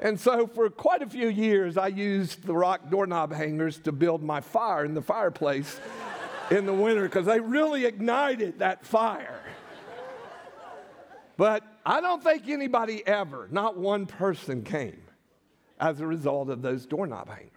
[0.00, 4.20] And so, for quite a few years, I used the rock doorknob hangers to build
[4.20, 5.78] my fire in the fireplace
[6.50, 9.40] in the winter because they really ignited that fire.
[11.36, 15.02] But I don't think anybody ever, not one person, came
[15.78, 17.50] as a result of those doorknob hangers.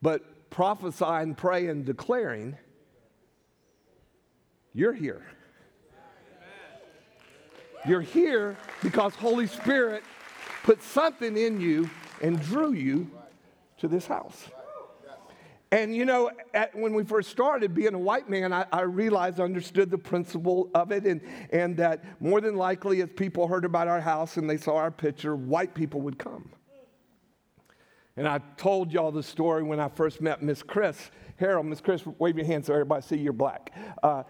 [0.00, 2.56] But prophesying, praying, declaring,
[4.74, 5.26] you're here.
[7.86, 10.04] You're here because Holy Spirit
[10.62, 11.90] put something in you
[12.22, 13.10] and drew you
[13.78, 14.48] to this house.
[15.72, 19.40] And you know, at, when we first started being a white man, I, I, realized,
[19.40, 23.88] understood the principle of it, and, and that more than likely, as people heard about
[23.88, 26.50] our house and they saw our picture, white people would come.
[28.16, 31.10] And I told y'all the story when I first met Miss Chris.
[31.36, 33.72] Harold, Miss Chris, wave your hand so everybody see you're black.
[34.02, 34.22] Uh,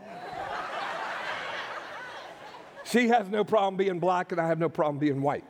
[2.85, 5.45] she has no problem being black, and I have no problem being white.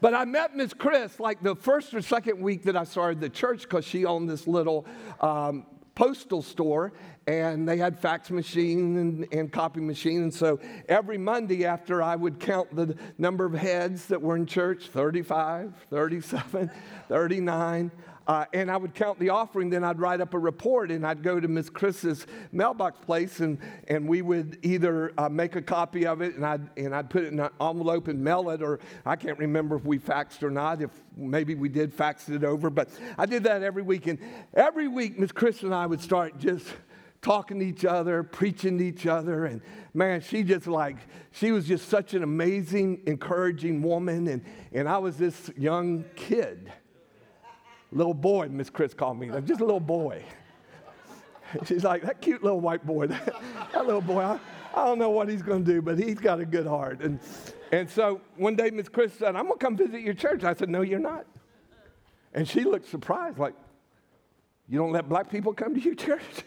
[0.00, 3.28] But I met Miss Chris like the first or second week that I started the
[3.28, 4.86] church because she owned this little
[5.20, 6.92] um, postal store
[7.38, 10.22] and they had fax machine and, and copy machine.
[10.22, 14.46] And so every Monday after I would count the number of heads that were in
[14.46, 16.70] church 35, 37,
[17.08, 17.90] 39.
[18.26, 21.20] Uh, and I would count the offering, then I'd write up a report and I'd
[21.20, 26.06] go to Miss Chris's mailbox place and, and we would either uh, make a copy
[26.06, 28.78] of it and I'd, and I'd put it in an envelope and mail it, or
[29.04, 32.70] I can't remember if we faxed or not, if maybe we did fax it over,
[32.70, 34.06] but I did that every week.
[34.06, 34.18] And
[34.54, 36.66] every week, Miss Chris and I would start just
[37.22, 39.44] talking to each other, preaching to each other.
[39.44, 39.60] And
[39.92, 40.96] man, she just like,
[41.32, 44.28] she was just such an amazing, encouraging woman.
[44.28, 46.72] And, and I was this young kid,
[47.92, 50.24] little boy, Miss Chris called me, just a little boy.
[51.66, 53.26] She's like, that cute little white boy, that,
[53.72, 54.38] that little boy, I,
[54.74, 57.00] I don't know what he's going to do, but he's got a good heart.
[57.00, 57.18] And,
[57.72, 60.44] and so one day, Miss Chris said, I'm going to come visit your church.
[60.44, 61.26] I said, No, you're not.
[62.32, 63.54] And she looked surprised, like,
[64.68, 66.44] You don't let black people come to your church?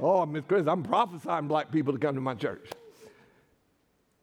[0.00, 2.70] Oh, Miss Chris, I'm prophesying black people to come to my church.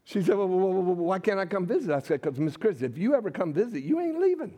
[0.05, 1.91] She said, well, well, well, why can't I come visit?
[1.91, 4.53] I said, because Miss Chris, if you ever come visit, you ain't leaving.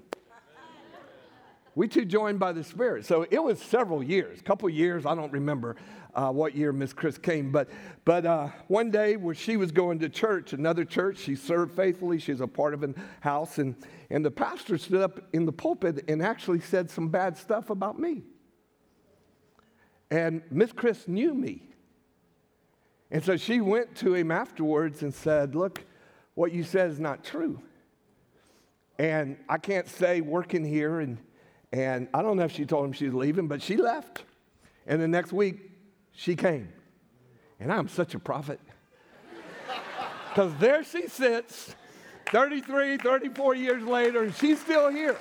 [1.74, 3.06] we two joined by the Spirit.
[3.06, 5.06] So it was several years, couple years.
[5.06, 5.78] I don't remember
[6.14, 7.70] uh, what year Miss Chris came, but,
[8.04, 12.20] but uh, one day where she was going to church, another church, she served faithfully.
[12.20, 13.76] She's a part of a house, and,
[14.10, 17.98] and the pastor stood up in the pulpit and actually said some bad stuff about
[17.98, 18.24] me.
[20.10, 21.64] And Miss Chris knew me.
[23.12, 25.84] And so she went to him afterwards and said, Look,
[26.34, 27.62] what you said is not true.
[29.00, 31.18] And I can't say working here, and,
[31.72, 34.24] and I don't know if she told him she was leaving, but she left.
[34.88, 35.72] And the next week,
[36.14, 36.70] she came.
[37.60, 38.60] And I'm such a prophet.
[40.30, 41.74] Because there she sits,
[42.28, 45.18] 33, 34 years later, and she's still here.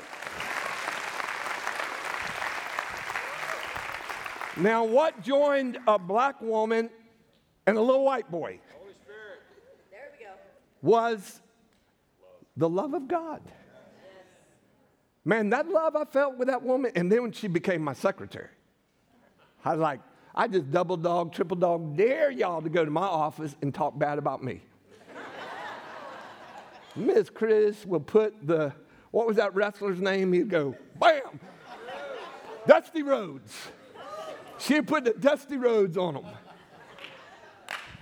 [4.56, 6.88] Now, what joined a black woman
[7.66, 8.58] and a little white boy?
[8.78, 9.40] Holy Spirit.
[9.90, 10.32] There we go.
[10.80, 11.42] Was
[12.56, 13.42] the love of God.
[15.24, 18.48] Man, that love I felt with that woman, and then when she became my secretary,
[19.64, 20.00] I was like,
[20.34, 23.98] I just double dog, triple dog, dare y'all to go to my office and talk
[23.98, 24.62] bad about me.
[26.96, 28.72] Miss Chris will put the,
[29.10, 30.32] what was that wrestler's name?
[30.32, 31.40] He'd go, bam,
[32.66, 33.52] Dusty Rhodes
[34.66, 36.24] She put the Dusty Rhodes on them.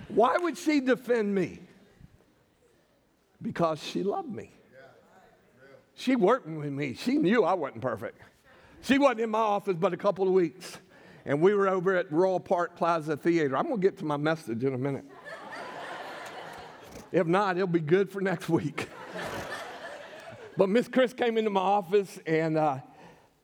[0.07, 1.59] Why would she defend me?
[3.39, 4.51] Because she loved me.
[5.93, 6.95] She worked with me.
[6.95, 8.19] She knew I wasn't perfect.
[8.81, 10.79] She wasn't in my office but a couple of weeks.
[11.25, 13.55] And we were over at Royal Park Plaza Theater.
[13.55, 15.05] I'm going to get to my message in a minute.
[17.11, 18.89] if not, it'll be good for next week.
[20.57, 22.79] but Miss Chris came into my office and, uh,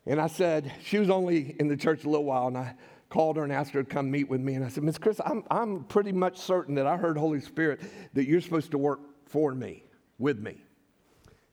[0.08, 2.76] and I said, she was only in the church a little while, and I
[3.12, 4.56] called her and asked her to come meet with me.
[4.56, 7.82] And I said, Miss Chris, I'm, I'm pretty much certain that I heard Holy Spirit
[8.14, 9.84] that you're supposed to work for me,
[10.18, 10.64] with me.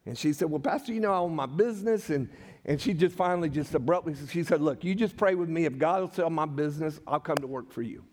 [0.06, 2.08] And she said, Well, Pastor, you know, I own my business.
[2.08, 2.30] And,
[2.64, 5.66] and she just finally, just abruptly, she said, Look, you just pray with me.
[5.66, 8.04] If God will sell my business, I'll come to work for you.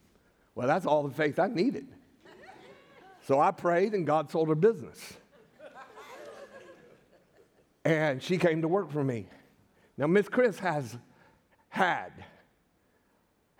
[0.55, 1.88] Well, that's all the faith I needed.
[3.27, 5.13] So I prayed, and God sold her business.
[7.84, 9.27] And she came to work for me.
[9.97, 10.97] Now, Miss Chris has
[11.69, 12.12] had,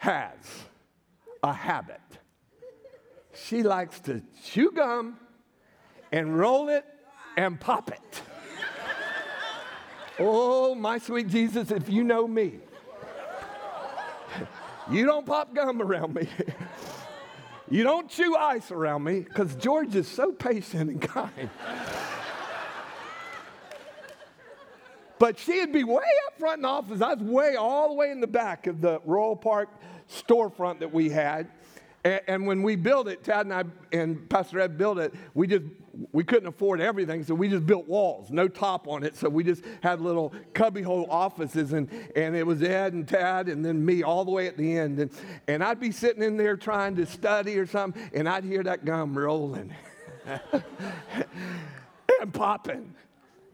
[0.06, 0.65] has
[1.41, 2.00] a habit.
[3.34, 5.18] She likes to chew gum
[6.12, 6.86] and roll it
[7.36, 8.22] and pop it.
[10.20, 12.60] oh, my sweet Jesus, if you know me,
[14.91, 16.30] you don't pop gum around me.
[17.72, 21.50] you don't chew ice around me because George is so patient and kind.
[25.18, 27.02] but she'd be way up front in the office.
[27.02, 29.70] I was way all the way in the back of the Royal Park
[30.10, 31.50] storefront that we had.
[32.04, 35.48] And, and when we built it, Tad and I and Pastor Ed built it, we
[35.48, 35.63] just
[36.12, 39.15] we couldn't afford everything, so we just built walls, no top on it.
[39.15, 43.63] So we just had little cubbyhole offices, and, and it was Ed and Tad and
[43.63, 45.00] then me all the way at the end.
[45.00, 45.12] And,
[45.48, 48.86] and I'd be sitting in there trying to study or something, and I'd hear that
[48.86, 49.74] gum rolling
[52.22, 52.94] and popping.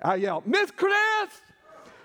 [0.02, 1.30] I yelled, Miss Chris!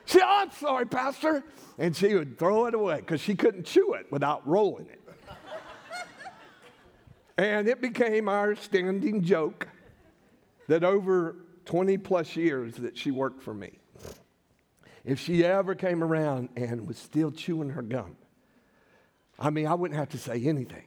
[0.06, 1.44] She, oh, I'm sorry, Pastor.
[1.78, 5.02] And she would throw it away because she couldn't chew it without rolling it.
[7.36, 9.68] and it became our standing joke
[10.68, 13.78] that over 20 plus years that she worked for me,
[15.04, 18.16] if she ever came around and was still chewing her gum,
[19.38, 20.86] I mean, I wouldn't have to say anything.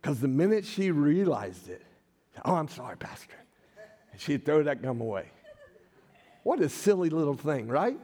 [0.00, 1.82] Because the minute she realized it,
[2.44, 3.36] oh, I'm sorry, Pastor,
[4.10, 5.30] and she'd throw that gum away.
[6.42, 7.98] What a silly little thing, right?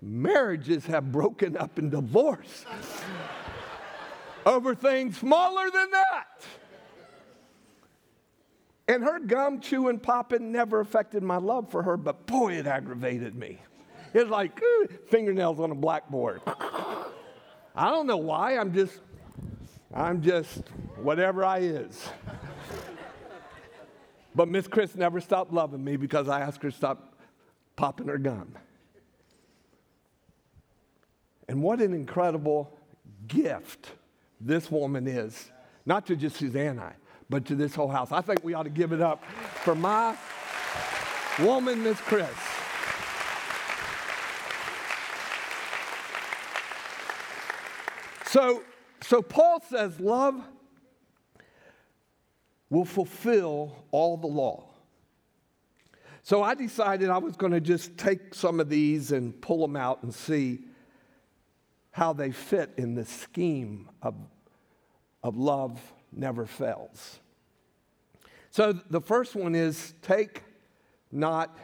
[0.00, 2.64] Marriages have broken up in divorce
[4.46, 6.42] over things smaller than that.
[8.86, 13.34] And her gum chewing, popping never affected my love for her, but boy, it aggravated
[13.34, 13.60] me.
[14.14, 14.58] It's like
[15.08, 16.40] fingernails on a blackboard.
[16.46, 18.56] I don't know why.
[18.56, 19.00] I'm just,
[19.92, 20.62] I'm just
[20.96, 22.08] whatever I is.
[24.34, 27.14] But Miss Chris never stopped loving me because I asked her to stop
[27.76, 28.54] popping her gum.
[31.48, 32.76] And what an incredible
[33.26, 33.92] gift
[34.40, 35.50] this woman is,
[35.86, 36.92] not to just Suzanne I,
[37.30, 38.12] but to this whole house.
[38.12, 39.24] I think we ought to give it up
[39.64, 40.16] for my
[41.40, 42.28] woman, Miss Chris.
[48.26, 48.62] So,
[49.00, 50.42] so Paul says love
[52.70, 54.64] will fulfill all the law.
[56.22, 59.76] So I decided I was going to just take some of these and pull them
[59.76, 60.60] out and see
[61.90, 64.14] how they fit in the scheme of,
[65.22, 65.80] of love
[66.12, 67.20] never fails.
[68.50, 70.42] So the first one is take
[71.10, 71.58] not,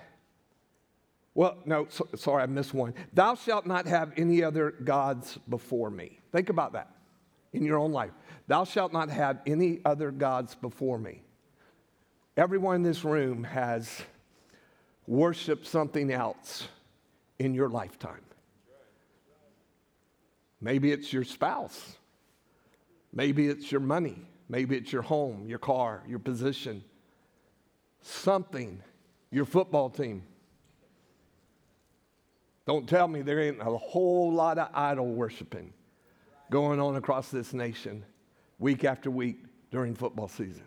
[1.35, 2.95] well, no, so, sorry, I missed one.
[3.13, 6.19] Thou shalt not have any other gods before me.
[6.33, 6.91] Think about that
[7.53, 8.13] in your own life.
[8.47, 11.23] Thou shalt not have any other gods before me.
[12.37, 14.03] Everyone in this room has
[15.07, 16.69] worshiped something else
[17.39, 18.21] in your lifetime.
[20.61, 21.97] Maybe it's your spouse.
[23.13, 24.17] Maybe it's your money.
[24.49, 26.85] Maybe it's your home, your car, your position,
[28.03, 28.83] something,
[29.31, 30.23] your football team.
[32.67, 35.73] Don't tell me there ain't a whole lot of idol worshiping
[36.51, 38.05] going on across this nation
[38.59, 39.39] week after week
[39.71, 40.65] during football season.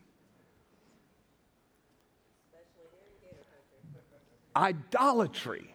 [4.55, 5.73] Idolatry.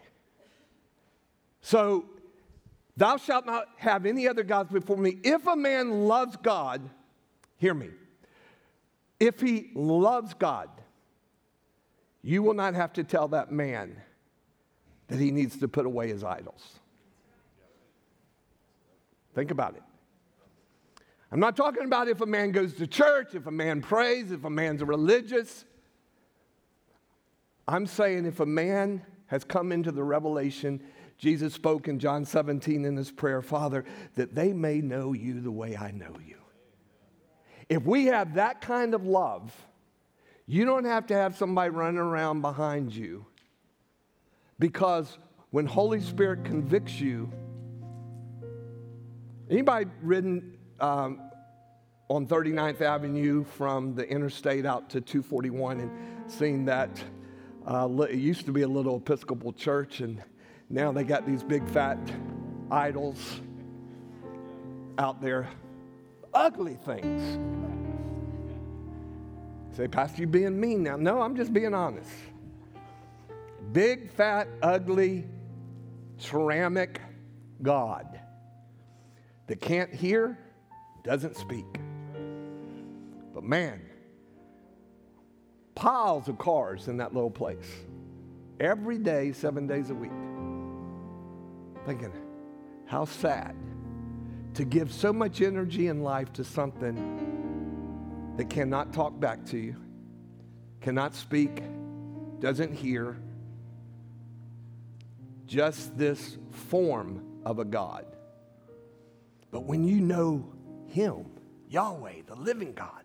[1.61, 2.05] So,
[2.97, 5.19] thou shalt not have any other gods before me.
[5.23, 6.89] If a man loves God,
[7.63, 7.91] Hear me.
[9.21, 10.69] If he loves God,
[12.21, 14.01] you will not have to tell that man
[15.07, 16.61] that he needs to put away his idols.
[19.33, 19.83] Think about it.
[21.33, 24.43] I'm not talking about if a man goes to church, if a man prays, if
[24.43, 25.65] a man's religious.
[27.67, 30.79] I'm saying if a man has come into the revelation
[31.17, 35.49] Jesus spoke in John 17 in his prayer, Father, that they may know you the
[35.49, 36.37] way I know you.
[37.67, 39.55] If we have that kind of love,
[40.45, 43.25] you don't have to have somebody running around behind you
[44.59, 45.17] because
[45.49, 47.31] when Holy Spirit convicts you,
[49.49, 51.21] anybody ridden um,
[52.09, 55.91] on 39th Avenue from the interstate out to 241 and
[56.29, 57.01] seen that
[57.65, 60.21] uh, it used to be a little Episcopal church and
[60.69, 61.97] now they got these big fat
[62.69, 63.39] idols
[64.97, 65.47] out there,
[66.33, 67.39] ugly things.
[69.77, 70.97] Say, Pastor, you being mean now.
[70.97, 72.11] No, I'm just being honest.
[73.71, 75.25] Big, fat, ugly,
[76.17, 76.99] ceramic
[77.61, 78.19] God
[79.47, 80.37] that can't hear,
[81.03, 81.65] doesn't speak.
[83.33, 83.81] But man,
[85.75, 87.69] piles of cars in that little place.
[88.59, 90.11] Every day, seven days a week.
[91.85, 92.13] Thinking,
[92.85, 93.55] how sad
[94.53, 99.75] to give so much energy in life to something that cannot talk back to you,
[100.79, 101.63] cannot speak,
[102.39, 103.17] doesn't hear,
[105.47, 108.05] just this form of a God.
[109.51, 110.52] But when you know
[110.93, 111.25] Him,
[111.69, 113.03] Yahweh, the living God,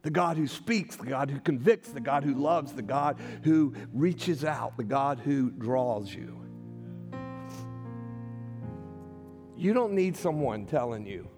[0.00, 3.74] the God who speaks, the God who convicts, the God who loves, the God who
[3.92, 6.42] reaches out, the God who draws you.
[9.54, 11.28] You don't need someone telling you.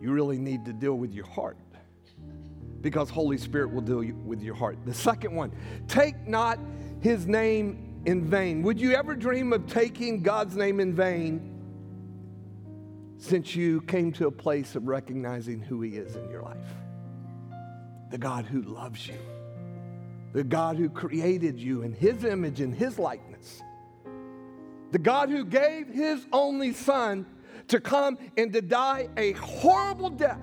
[0.00, 1.58] You really need to deal with your heart
[2.80, 4.78] because Holy Spirit will deal with your heart.
[4.86, 5.52] The second one,
[5.86, 6.58] take not
[7.00, 8.62] his name in vain.
[8.62, 11.57] Would you ever dream of taking God's name in vain
[13.18, 16.56] since you came to a place of recognizing who he is in your life?
[18.10, 19.18] the God who loves you,
[20.32, 23.62] the God who created you in his image and his likeness,
[24.90, 27.26] the God who gave his only son
[27.68, 30.40] to come and to die a horrible death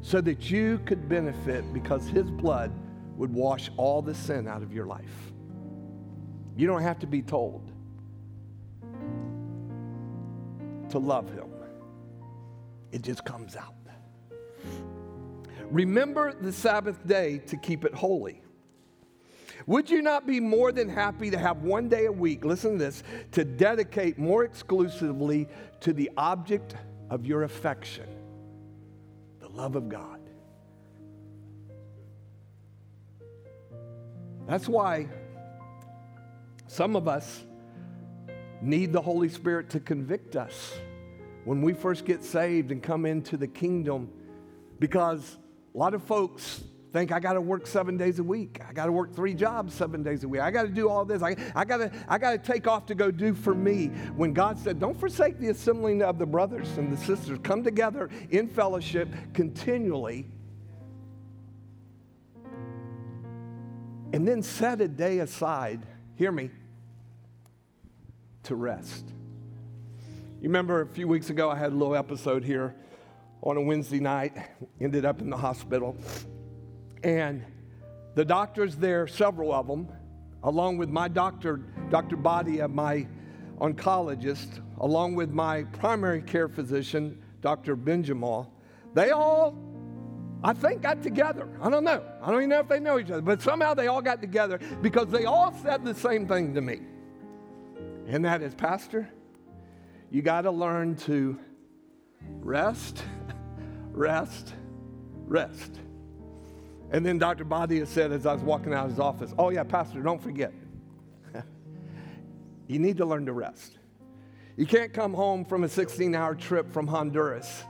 [0.00, 2.72] so that you could benefit because his blood
[3.16, 5.32] would wash all the sin out of your life.
[6.56, 7.69] You don't have to be told
[10.90, 11.48] to love him,
[12.92, 13.74] it just comes out.
[15.70, 18.42] Remember the Sabbath day to keep it holy.
[19.66, 22.78] Would you not be more than happy to have one day a week, listen to
[22.78, 25.46] this, to dedicate more exclusively
[25.80, 26.74] to the object
[27.08, 28.08] of your affection,
[29.38, 30.18] the love of God?
[34.48, 35.06] That's why
[36.66, 37.44] some of us
[38.62, 40.78] need the Holy Spirit to convict us
[41.44, 44.10] when we first get saved and come into the kingdom
[44.78, 45.38] because
[45.74, 48.60] a lot of folks think I got to work seven days a week.
[48.68, 50.40] I got to work three jobs seven days a week.
[50.40, 51.22] I got to do all this.
[51.22, 53.88] I, I got to I got to take off to go do for me.
[54.16, 57.38] When God said, "Don't forsake the assembling of the brothers and the sisters.
[57.42, 60.26] Come together in fellowship continually."
[64.12, 65.86] And then set a day aside,
[66.16, 66.50] hear me,
[68.44, 69.06] to rest.
[70.40, 72.74] You remember a few weeks ago, I had a little episode here
[73.42, 74.36] on a Wednesday night,
[74.80, 75.96] ended up in the hospital.
[77.02, 77.44] And
[78.14, 79.88] the doctors there, several of them,
[80.42, 81.60] along with my doctor,
[81.90, 82.16] Dr.
[82.16, 83.06] Badia, uh, my
[83.58, 87.76] oncologist, along with my primary care physician, Dr.
[87.76, 88.46] Benjamin,
[88.94, 89.56] they all,
[90.42, 91.48] I think, got together.
[91.60, 92.02] I don't know.
[92.22, 94.58] I don't even know if they know each other, but somehow they all got together
[94.82, 96.80] because they all said the same thing to me.
[98.10, 99.08] And that is, Pastor,
[100.10, 101.38] you got to learn to
[102.40, 103.04] rest
[103.92, 104.54] rest,
[105.26, 105.78] rest.
[106.90, 107.44] And then Dr.
[107.44, 110.52] Badia said as I was walking out of his office, Oh, yeah, Pastor, don't forget.
[112.66, 113.78] you need to learn to rest.
[114.56, 117.64] You can't come home from a 16 hour trip from Honduras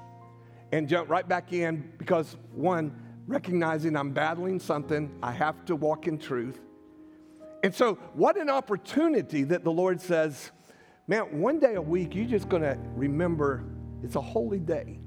[0.72, 6.06] and jump right back in because, one, recognizing I'm battling something, I have to walk
[6.06, 6.58] in truth.
[7.62, 10.50] And so, what an opportunity that the Lord says,
[11.06, 13.64] man, one day a week, you're just going to remember
[14.02, 15.00] it's a holy day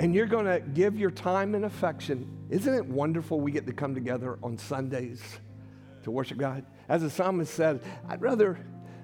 [0.00, 2.26] and you're going to give your time and affection.
[2.48, 5.20] Isn't it wonderful we get to come together on Sundays
[6.04, 6.64] to worship God?
[6.88, 8.58] As the psalmist said, I'd rather,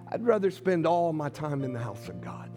[0.09, 2.51] I'd rather spend all my time in the house of God.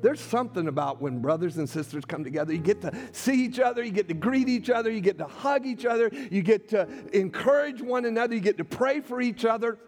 [0.00, 2.52] There's something about when brothers and sisters come together.
[2.52, 5.26] You get to see each other, you get to greet each other, you get to
[5.26, 9.44] hug each other, you get to encourage one another, you get to pray for each
[9.44, 9.78] other.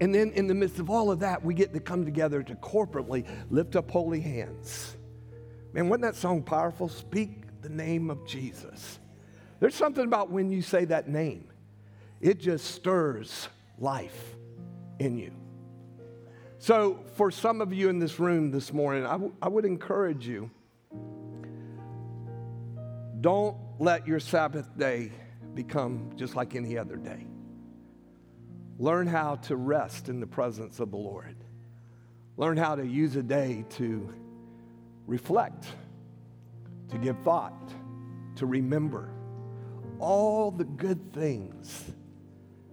[0.00, 2.54] And then in the midst of all of that, we get to come together to
[2.56, 4.96] corporately lift up holy hands
[5.74, 6.88] Man, wasn't that song powerful?
[6.88, 9.00] Speak the name of Jesus.
[9.58, 11.48] There's something about when you say that name,
[12.20, 13.48] it just stirs
[13.78, 14.36] life
[15.00, 15.32] in you.
[16.64, 20.26] So, for some of you in this room this morning, I, w- I would encourage
[20.26, 20.50] you
[23.20, 25.12] don't let your Sabbath day
[25.52, 27.26] become just like any other day.
[28.78, 31.36] Learn how to rest in the presence of the Lord.
[32.38, 34.08] Learn how to use a day to
[35.06, 35.66] reflect,
[36.88, 37.74] to give thought,
[38.36, 39.10] to remember
[39.98, 41.92] all the good things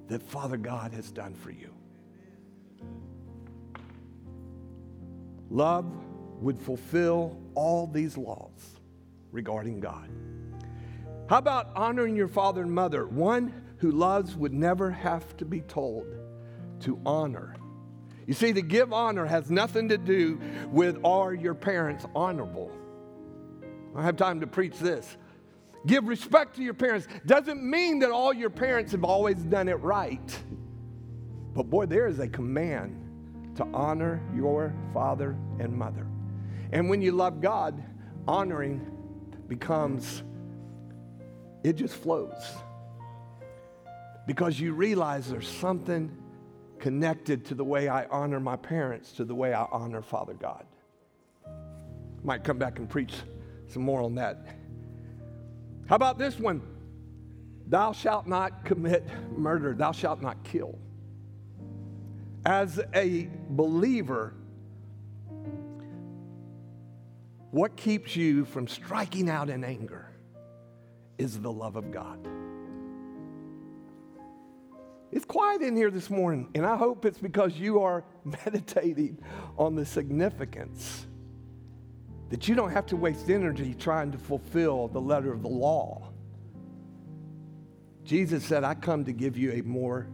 [0.08, 1.71] that Father God has done for you.
[5.52, 5.86] Love
[6.40, 8.80] would fulfill all these laws
[9.34, 10.10] regarding God.
[11.30, 13.06] How about honoring your father and mother?
[13.06, 16.08] One who loves would never have to be told
[16.82, 17.56] to honor.
[18.28, 20.40] You see, to give honor has nothing to do
[20.70, 22.72] with are your parents honorable.
[23.94, 25.18] I have time to preach this.
[25.86, 29.80] Give respect to your parents doesn't mean that all your parents have always done it
[29.82, 30.40] right.
[31.54, 33.01] But boy, there is a command
[33.56, 36.08] to honor your father and mother.
[36.72, 37.84] And when you love God,
[38.28, 38.86] honoring
[39.48, 40.24] becomes,
[41.64, 42.42] it just flows.
[44.26, 46.16] Because you realize there's something
[46.80, 50.66] connected to the way I honor my parents, to the way I honor Father God.
[52.24, 53.14] Might come back and preach
[53.68, 54.46] some more on that.
[55.88, 56.62] How about this one?
[57.68, 60.78] Thou shalt not commit murder, thou shalt not kill.
[62.46, 64.34] As a believer,
[67.52, 70.08] what keeps you from striking out in anger
[71.20, 72.28] is the love of God.
[75.12, 79.20] It's quiet in here this morning, and I hope it's because you are meditating
[79.58, 81.06] on the significance
[82.30, 86.08] that you don't have to waste energy trying to fulfill the letter of the law.
[88.06, 90.08] Jesus said, I come to give you a more,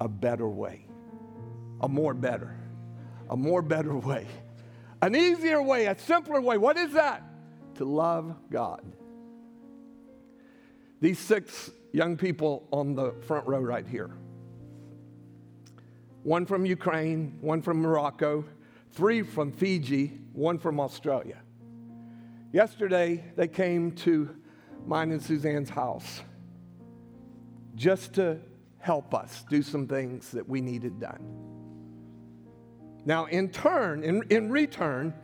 [0.00, 0.87] a better way.
[1.80, 2.56] A more better.
[3.30, 4.26] A more better way.
[5.00, 6.58] An easier way, a simpler way.
[6.58, 7.22] What is that?
[7.76, 8.82] To love God.
[11.00, 14.10] These six young people on the front row right here
[16.24, 18.44] one from Ukraine, one from Morocco,
[18.92, 21.38] three from Fiji, one from Australia.
[22.52, 24.36] Yesterday, they came to
[24.84, 26.20] mine and Suzanne's house
[27.74, 28.38] just to
[28.78, 31.47] help us do some things that we needed done.
[33.08, 35.14] Now, in turn, in, in return,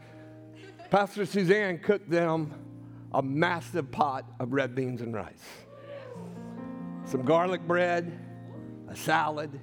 [0.88, 2.54] Pastor Suzanne cooked them
[3.12, 5.44] a massive pot of red beans and rice,
[7.04, 8.18] some garlic bread,
[8.88, 9.60] a salad,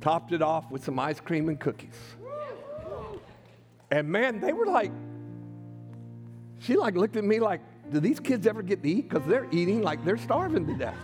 [0.00, 1.98] topped it off with some ice cream and cookies.
[3.90, 4.92] And man, they were like,
[6.60, 7.60] she like looked at me like,
[7.90, 9.06] do these kids ever get to eat?
[9.06, 10.96] Because they're eating like they're starving to death.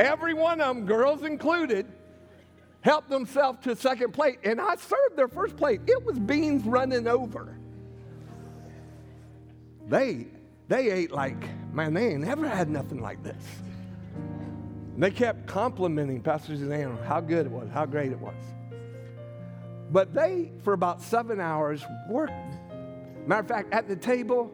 [0.00, 1.86] Every one of them, girls included,
[2.86, 4.38] helped themselves to second plate.
[4.44, 5.80] And I served their first plate.
[5.88, 7.58] It was beans running over.
[9.88, 10.28] They,
[10.68, 11.36] they ate like,
[11.74, 13.42] man, they ain't never had nothing like this.
[14.94, 18.34] And they kept complimenting Pastor Suzanne on how good it was, how great it was.
[19.90, 22.32] But they, for about seven hours, worked.
[23.26, 24.52] Matter of fact, at the table,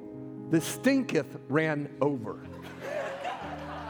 [0.49, 2.41] the stinketh ran over.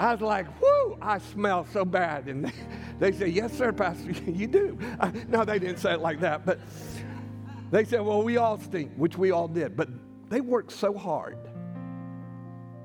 [0.02, 2.26] I was like, whoo, I smell so bad.
[2.26, 2.52] And they,
[2.98, 4.76] they said, yes, sir, Pastor, you do.
[4.98, 6.44] I, no, they didn't say it like that.
[6.44, 6.58] But
[7.70, 9.76] they said, well, we all stink, which we all did.
[9.76, 9.88] But
[10.28, 11.38] they worked so hard.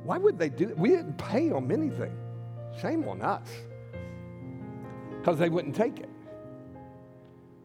[0.03, 0.78] Why would they do it?
[0.78, 2.15] We didn't pay them anything.
[2.80, 3.49] Shame on us.
[5.18, 6.09] Because they wouldn't take it.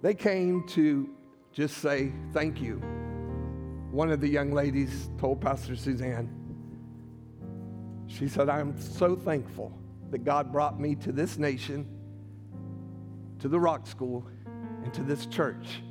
[0.01, 1.11] They came to
[1.53, 2.77] just say thank you.
[3.91, 6.42] One of the young ladies told Pastor Suzanne,
[8.19, 9.73] she said, I'm so thankful
[10.11, 11.87] that God brought me to this nation,
[13.39, 14.27] to the rock school,
[14.85, 15.83] and to this church.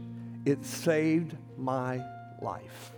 [0.45, 2.03] It saved my
[2.41, 2.91] life.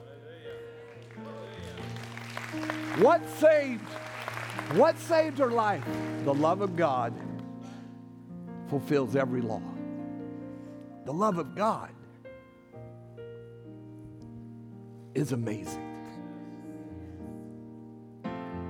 [2.97, 3.87] What saved?
[4.73, 5.85] What saved her life?
[6.25, 7.13] The love of God
[8.67, 9.61] fulfills every law.
[11.05, 11.91] The love of God
[15.15, 15.92] is amazing.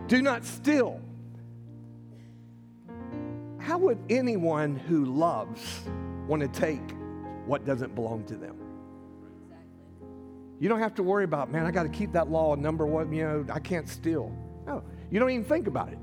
[0.07, 1.01] Do not steal.
[3.59, 5.81] How would anyone who loves
[6.27, 6.81] want to take
[7.45, 8.57] what doesn't belong to them?
[10.59, 13.11] You don't have to worry about, man, I got to keep that law number one,
[13.11, 14.35] you know, I can't steal.
[14.65, 15.97] No, you don't even think about it.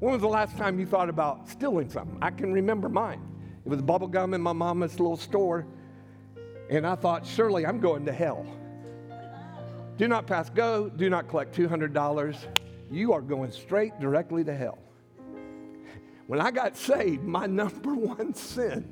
[0.00, 2.18] When was the last time you thought about stealing something?
[2.20, 3.22] I can remember mine.
[3.64, 5.66] It was bubble gum in my mama's little store,
[6.70, 8.46] and I thought, surely I'm going to hell.
[9.96, 12.36] Do not pass go, do not collect $200.
[12.90, 14.78] You are going straight directly to hell.
[16.26, 18.88] When I got saved, my number one sin,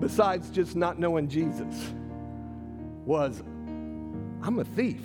[0.00, 1.92] besides just not knowing Jesus,
[3.04, 3.42] was
[4.42, 5.02] I'm a thief.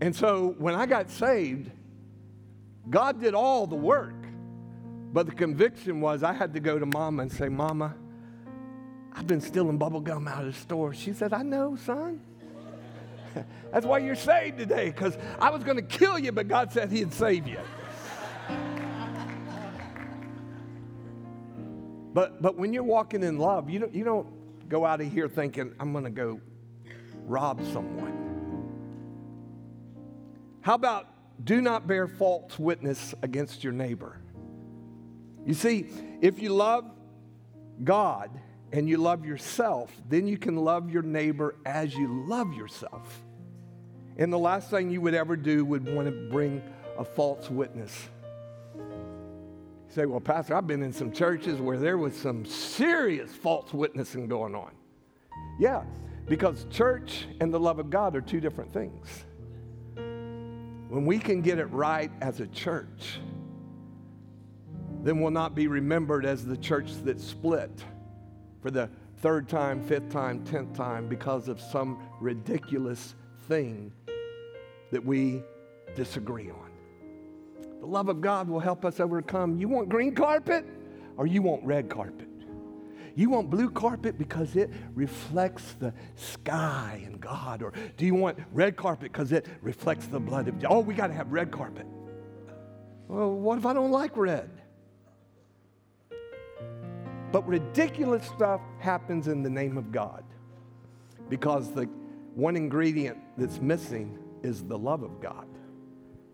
[0.00, 1.70] And so when I got saved,
[2.90, 4.14] God did all the work.
[5.12, 7.94] But the conviction was I had to go to mama and say, Mama,
[9.12, 10.92] I've been stealing bubble gum out of the store.
[10.92, 12.20] She said, I know, son.
[13.72, 16.90] That's why you're saved today, because I was going to kill you, but God said
[16.90, 17.58] He'd save you.
[22.12, 25.28] but, but when you're walking in love, you don't, you don't go out of here
[25.28, 26.40] thinking, I'm going to go
[27.26, 28.24] rob someone.
[30.60, 31.08] How about
[31.44, 34.20] do not bear false witness against your neighbor?
[35.44, 35.86] You see,
[36.22, 36.90] if you love
[37.82, 38.30] God
[38.74, 43.22] and you love yourself, then you can love your neighbor as you love yourself.
[44.16, 46.60] And the last thing you would ever do would want to bring
[46.98, 48.08] a false witness.
[48.74, 48.82] You
[49.90, 54.26] say, Well, Pastor, I've been in some churches where there was some serious false witnessing
[54.26, 54.72] going on.
[55.60, 55.84] Yeah,
[56.26, 59.24] because church and the love of God are two different things.
[59.94, 63.20] When we can get it right as a church,
[65.04, 67.70] then we'll not be remembered as the church that split
[68.64, 68.88] for the
[69.18, 73.14] third time, fifth time, tenth time because of some ridiculous
[73.46, 73.92] thing
[74.90, 75.42] that we
[75.94, 76.70] disagree on.
[77.80, 79.58] The love of God will help us overcome.
[79.58, 80.64] You want green carpet
[81.18, 82.26] or you want red carpet?
[83.14, 87.62] You want blue carpet because it reflects the sky and God?
[87.62, 91.08] Or do you want red carpet because it reflects the blood of Oh, we got
[91.08, 91.86] to have red carpet.
[93.08, 94.48] Well, what if I don't like red?
[97.34, 100.22] But ridiculous stuff happens in the name of God
[101.28, 101.86] because the
[102.36, 105.48] one ingredient that's missing is the love of God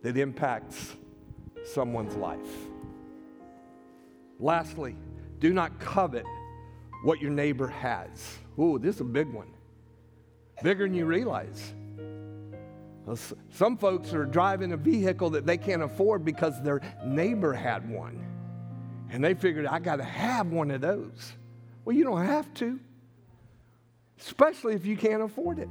[0.02, 0.94] that impacts
[1.64, 2.38] someone's life.
[4.38, 4.94] Lastly,
[5.38, 6.26] do not covet
[7.02, 8.36] what your neighbor has.
[8.58, 9.48] Ooh, this is a big one.
[10.62, 11.72] Bigger than you realize.
[13.48, 18.22] Some folks are driving a vehicle that they can't afford because their neighbor had one.
[19.10, 21.32] And they figured, I got to have one of those.
[21.84, 22.78] Well, you don't have to,
[24.20, 25.68] especially if you can't afford it.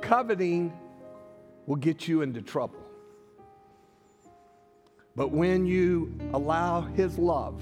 [0.00, 0.72] Coveting
[1.66, 2.80] will get you into trouble.
[5.14, 7.60] But when you allow His love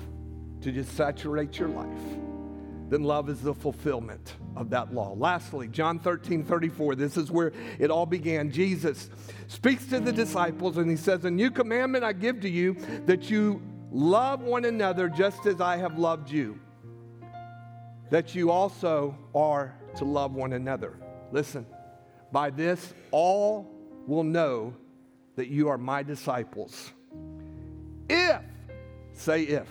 [0.63, 2.19] to just saturate your life,
[2.89, 5.15] then love is the fulfillment of that law.
[5.17, 8.51] Lastly, John 13, 34, this is where it all began.
[8.51, 9.09] Jesus
[9.47, 12.77] speaks to the disciples and he says, A new commandment I give to you
[13.07, 13.63] that you
[13.95, 16.59] Love one another just as I have loved you,
[18.11, 20.99] that you also are to love one another.
[21.31, 21.65] Listen,
[22.33, 23.71] by this all
[24.09, 24.75] will know
[25.37, 26.93] that you are my disciples.
[28.09, 28.41] If,
[29.13, 29.69] say if,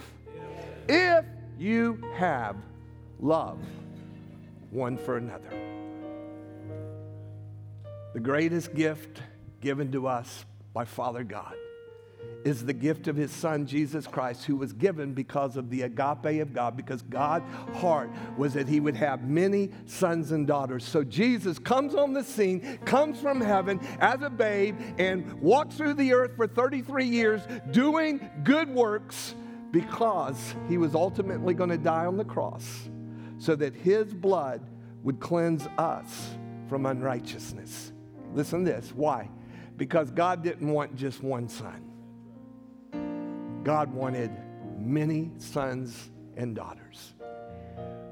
[0.87, 1.25] if
[1.59, 2.55] you have
[3.19, 3.59] love
[4.71, 5.51] one for another.
[8.13, 9.21] The greatest gift
[9.59, 11.55] given to us by Father God
[12.45, 16.41] is the gift of his son, Jesus Christ, who was given because of the agape
[16.41, 20.83] of God, because God's heart was that he would have many sons and daughters.
[20.83, 25.95] So Jesus comes on the scene, comes from heaven as a babe, and walks through
[25.95, 27.41] the earth for 33 years
[27.71, 29.35] doing good works
[29.71, 32.89] because he was ultimately going to die on the cross
[33.39, 34.61] so that his blood
[35.03, 36.35] would cleanse us
[36.69, 37.91] from unrighteousness.
[38.33, 38.93] Listen to this.
[38.95, 39.29] Why?
[39.77, 41.92] Because God didn't want just one son.
[43.63, 44.31] God wanted
[44.77, 47.13] many sons and daughters.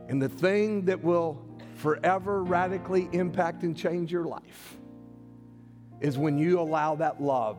[0.08, 1.44] And the thing that will
[1.76, 4.78] forever radically impact and change your life
[6.00, 7.58] is when you allow that love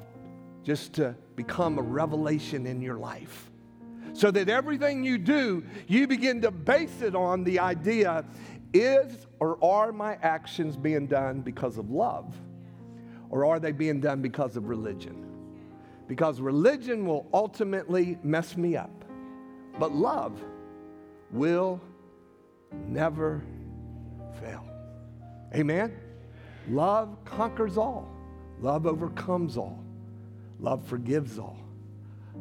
[0.63, 3.51] just to become a revelation in your life.
[4.15, 8.25] So that everything you do, you begin to base it on the idea
[8.75, 12.35] is or are my actions being done because of love?
[13.31, 15.32] Or are they being done because of religion?
[16.07, 19.05] Because religion will ultimately mess me up.
[19.79, 20.43] But love
[21.31, 21.81] will
[22.89, 23.43] never
[24.41, 24.65] fail.
[25.55, 25.97] Amen?
[26.69, 28.09] Love conquers all,
[28.61, 29.83] love overcomes all,
[30.61, 31.59] love forgives all,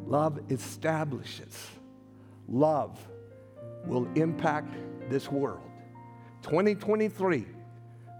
[0.06, 1.68] love establishes,
[2.48, 2.98] love
[3.86, 4.74] will impact
[5.08, 5.60] this world.
[6.42, 7.46] 2023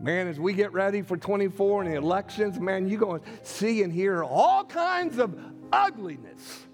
[0.03, 3.85] Man, as we get ready for 24 and the elections, man, you're going to see
[3.85, 5.39] and hear all kinds of
[5.73, 6.67] ugliness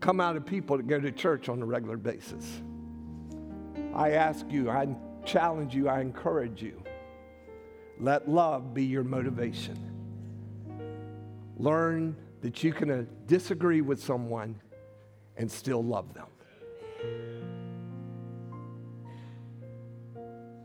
[0.00, 2.60] come out of people that go to church on a regular basis.
[3.94, 4.88] I ask you, I
[5.24, 6.82] challenge you, I encourage you.
[8.00, 9.78] Let love be your motivation.
[11.56, 14.60] Learn that you can uh, disagree with someone
[15.36, 17.49] and still love them.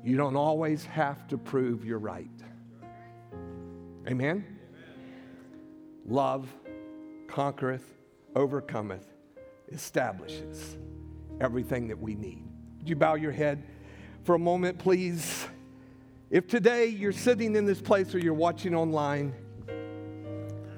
[0.05, 2.29] You don't always have to prove you're right.
[4.07, 4.07] Amen?
[4.07, 4.59] Amen?
[6.05, 6.47] Love
[7.27, 7.95] conquereth,
[8.35, 9.07] overcometh,
[9.71, 10.77] establishes
[11.41, 12.45] everything that we need.
[12.77, 13.63] Would you bow your head
[14.23, 15.47] for a moment, please?
[16.29, 19.33] If today you're sitting in this place or you're watching online,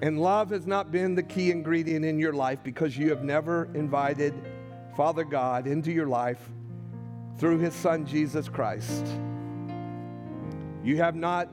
[0.02, 3.68] and love has not been the key ingredient in your life because you have never
[3.74, 4.34] invited
[4.96, 6.40] Father God into your life
[7.38, 9.06] through his Son, Jesus Christ.
[10.84, 11.50] You have not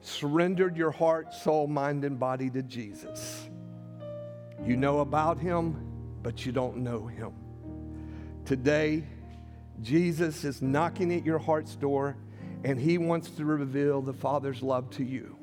[0.00, 3.48] surrendered your heart, soul, mind, and body to Jesus.
[4.64, 5.76] You know about him,
[6.22, 7.32] but you don't know him.
[8.44, 9.04] Today,
[9.80, 12.16] Jesus is knocking at your heart's door,
[12.64, 15.36] and he wants to reveal the Father's love to you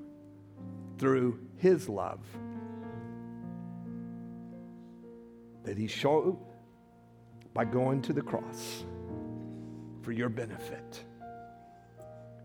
[1.00, 2.20] through his love
[5.64, 6.38] that he showed
[7.58, 8.86] by going to the cross
[10.04, 11.04] for your benefit.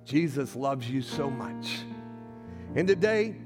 [0.06, 1.80] Jesus loves you so much.
[2.74, 3.36] And today,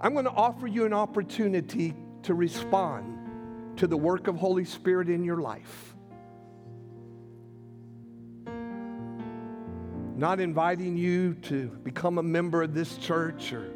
[0.00, 5.08] I'm going to offer you an opportunity to respond to the work of Holy Spirit
[5.10, 5.96] in your life.
[10.16, 13.72] not inviting you to become a member of this church or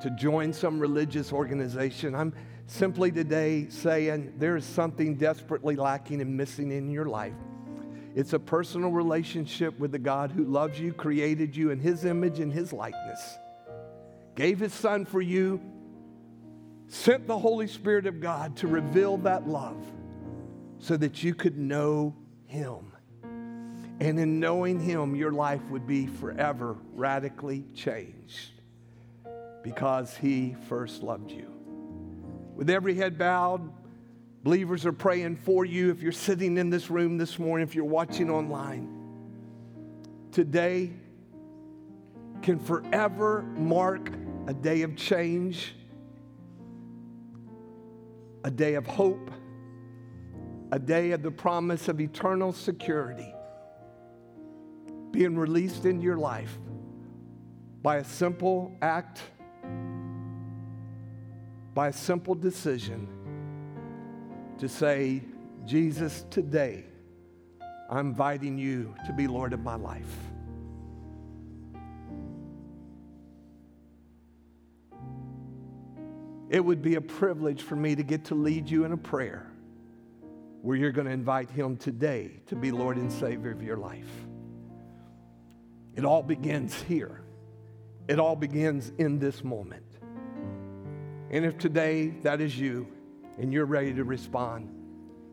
[0.00, 2.14] to join some religious organization.
[2.14, 2.32] I'm
[2.72, 7.34] simply today saying there is something desperately lacking and missing in your life.
[8.14, 12.40] It's a personal relationship with the God who loves you, created you in His image
[12.40, 13.38] and His likeness,
[14.34, 15.60] gave His Son for you,
[16.88, 19.84] sent the Holy Spirit of God to reveal that love
[20.78, 22.16] so that you could know
[22.46, 22.92] Him.
[24.00, 28.50] And in knowing Him, your life would be forever radically changed
[29.62, 31.61] because He first loved you.
[32.54, 33.72] With every head bowed,
[34.42, 35.90] believers are praying for you.
[35.90, 38.88] If you're sitting in this room this morning, if you're watching online,
[40.30, 40.92] today
[42.42, 44.10] can forever mark
[44.46, 45.74] a day of change,
[48.44, 49.30] a day of hope,
[50.72, 53.32] a day of the promise of eternal security
[55.12, 56.58] being released into your life
[57.82, 59.20] by a simple act,
[61.74, 63.08] by a simple decision
[64.58, 65.22] to say,
[65.64, 66.84] Jesus, today
[67.88, 70.14] I'm inviting you to be Lord of my life.
[76.50, 79.50] It would be a privilege for me to get to lead you in a prayer
[80.60, 84.10] where you're going to invite Him today to be Lord and Savior of your life.
[85.96, 87.22] It all begins here.
[88.06, 89.91] It all begins in this moment.
[91.32, 92.86] And if today that is you
[93.38, 94.68] and you're ready to respond,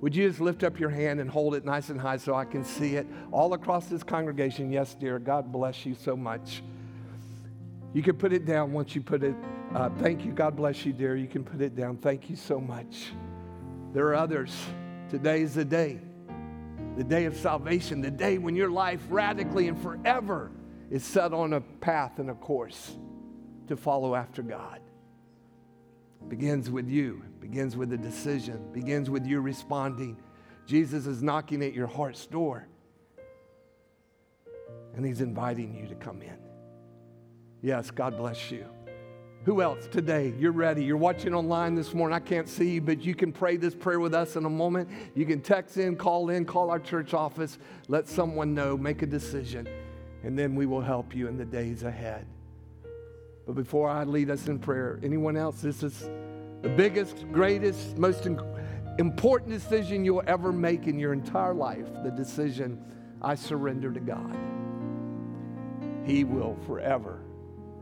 [0.01, 2.45] would you just lift up your hand and hold it nice and high so I
[2.45, 4.71] can see it all across this congregation?
[4.71, 5.19] Yes, dear.
[5.19, 6.63] God bless you so much.
[7.93, 9.35] You can put it down once you put it.
[9.75, 10.31] Uh, thank you.
[10.31, 11.17] God bless you, dear.
[11.17, 11.97] You can put it down.
[11.97, 13.11] Thank you so much.
[13.93, 14.55] There are others.
[15.09, 15.99] Today is the day
[16.99, 20.51] the day of salvation, the day when your life radically and forever
[20.91, 22.97] is set on a path and a course
[23.67, 24.81] to follow after God.
[26.27, 30.17] Begins with you, begins with a decision, begins with you responding.
[30.65, 32.67] Jesus is knocking at your heart's door,
[34.95, 36.37] and he's inviting you to come in.
[37.61, 38.65] Yes, God bless you.
[39.45, 40.33] Who else today?
[40.37, 40.83] You're ready.
[40.83, 42.13] You're watching online this morning.
[42.13, 44.89] I can't see you, but you can pray this prayer with us in a moment.
[45.15, 47.57] You can text in, call in, call our church office,
[47.87, 49.67] let someone know, make a decision,
[50.23, 52.27] and then we will help you in the days ahead.
[53.49, 55.61] But before I lead us in prayer, anyone else?
[55.61, 56.07] This is
[56.61, 58.27] the biggest, greatest, most
[58.99, 62.79] important decision you'll ever make in your entire life the decision
[63.23, 64.37] I surrender to God.
[66.05, 67.21] He will forever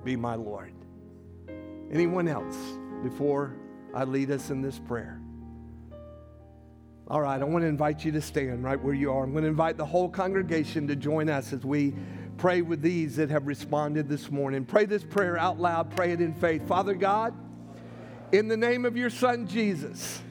[0.06, 0.72] be my Lord.
[1.92, 2.56] Anyone else
[3.04, 3.54] before
[3.94, 5.20] I lead us in this prayer?
[7.10, 9.26] All right, I want to invite you to stand right where you are.
[9.26, 11.94] I'm going to invite the whole congregation to join us as we
[12.38, 14.66] pray with these that have responded this morning.
[14.66, 16.68] Pray this prayer out loud, pray it in faith.
[16.68, 17.34] Father God,
[18.32, 20.22] in the name of your Son Jesus,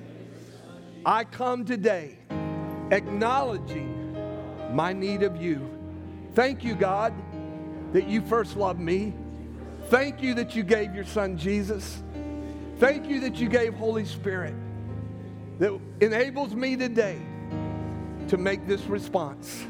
[1.05, 2.19] I come today
[2.91, 4.17] acknowledging
[4.73, 5.69] my need of you.
[6.35, 7.15] Thank you, God,
[7.93, 9.15] that you first loved me
[9.89, 12.03] Thank you that you gave your son Jesus.
[12.79, 14.55] Thank you that you gave Holy Spirit
[15.61, 17.19] that enables me today
[18.29, 19.65] to make this response.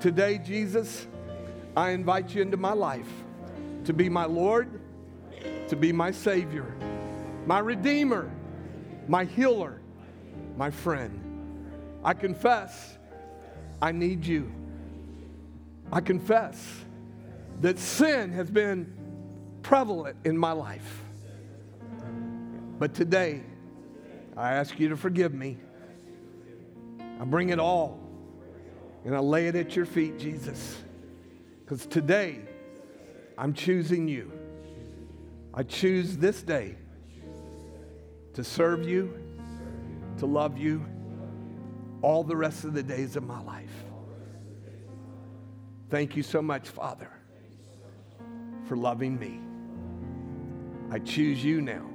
[0.00, 1.06] Today, Jesus,
[1.78, 3.08] I invite you into my life
[3.84, 4.80] to be my Lord
[5.68, 6.74] to be my Savior,
[7.46, 8.30] my Redeemer,
[9.06, 9.80] my healer,
[10.56, 11.20] my friend.
[12.02, 12.96] I confess
[13.80, 14.50] I need you.
[15.92, 16.84] I confess
[17.60, 18.92] that sin has been
[19.62, 21.02] prevalent in my life.
[22.80, 23.42] But today,
[24.36, 25.58] I ask you to forgive me.
[27.20, 28.00] I bring it all
[29.04, 30.76] and I lay it at your feet, Jesus.
[31.68, 32.38] Because today,
[33.36, 34.32] I'm choosing you.
[35.52, 36.76] I choose this day
[38.32, 39.12] to serve you,
[40.16, 40.82] to love you
[42.00, 43.84] all the rest of the days of my life.
[45.90, 47.10] Thank you so much, Father,
[48.64, 49.38] for loving me.
[50.90, 51.86] I choose you now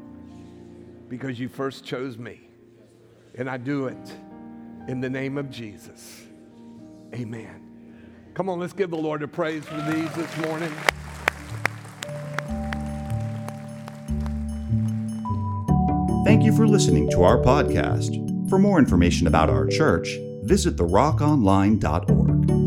[1.09, 2.41] because you first chose me.
[3.33, 4.13] And I do it
[4.87, 6.21] in the name of Jesus.
[7.15, 7.62] Amen.
[8.33, 10.71] Come on, let's give the Lord a praise for these this morning.
[16.25, 18.49] Thank you for listening to our podcast.
[18.49, 20.07] For more information about our church,
[20.43, 22.62] visit therockonline.org.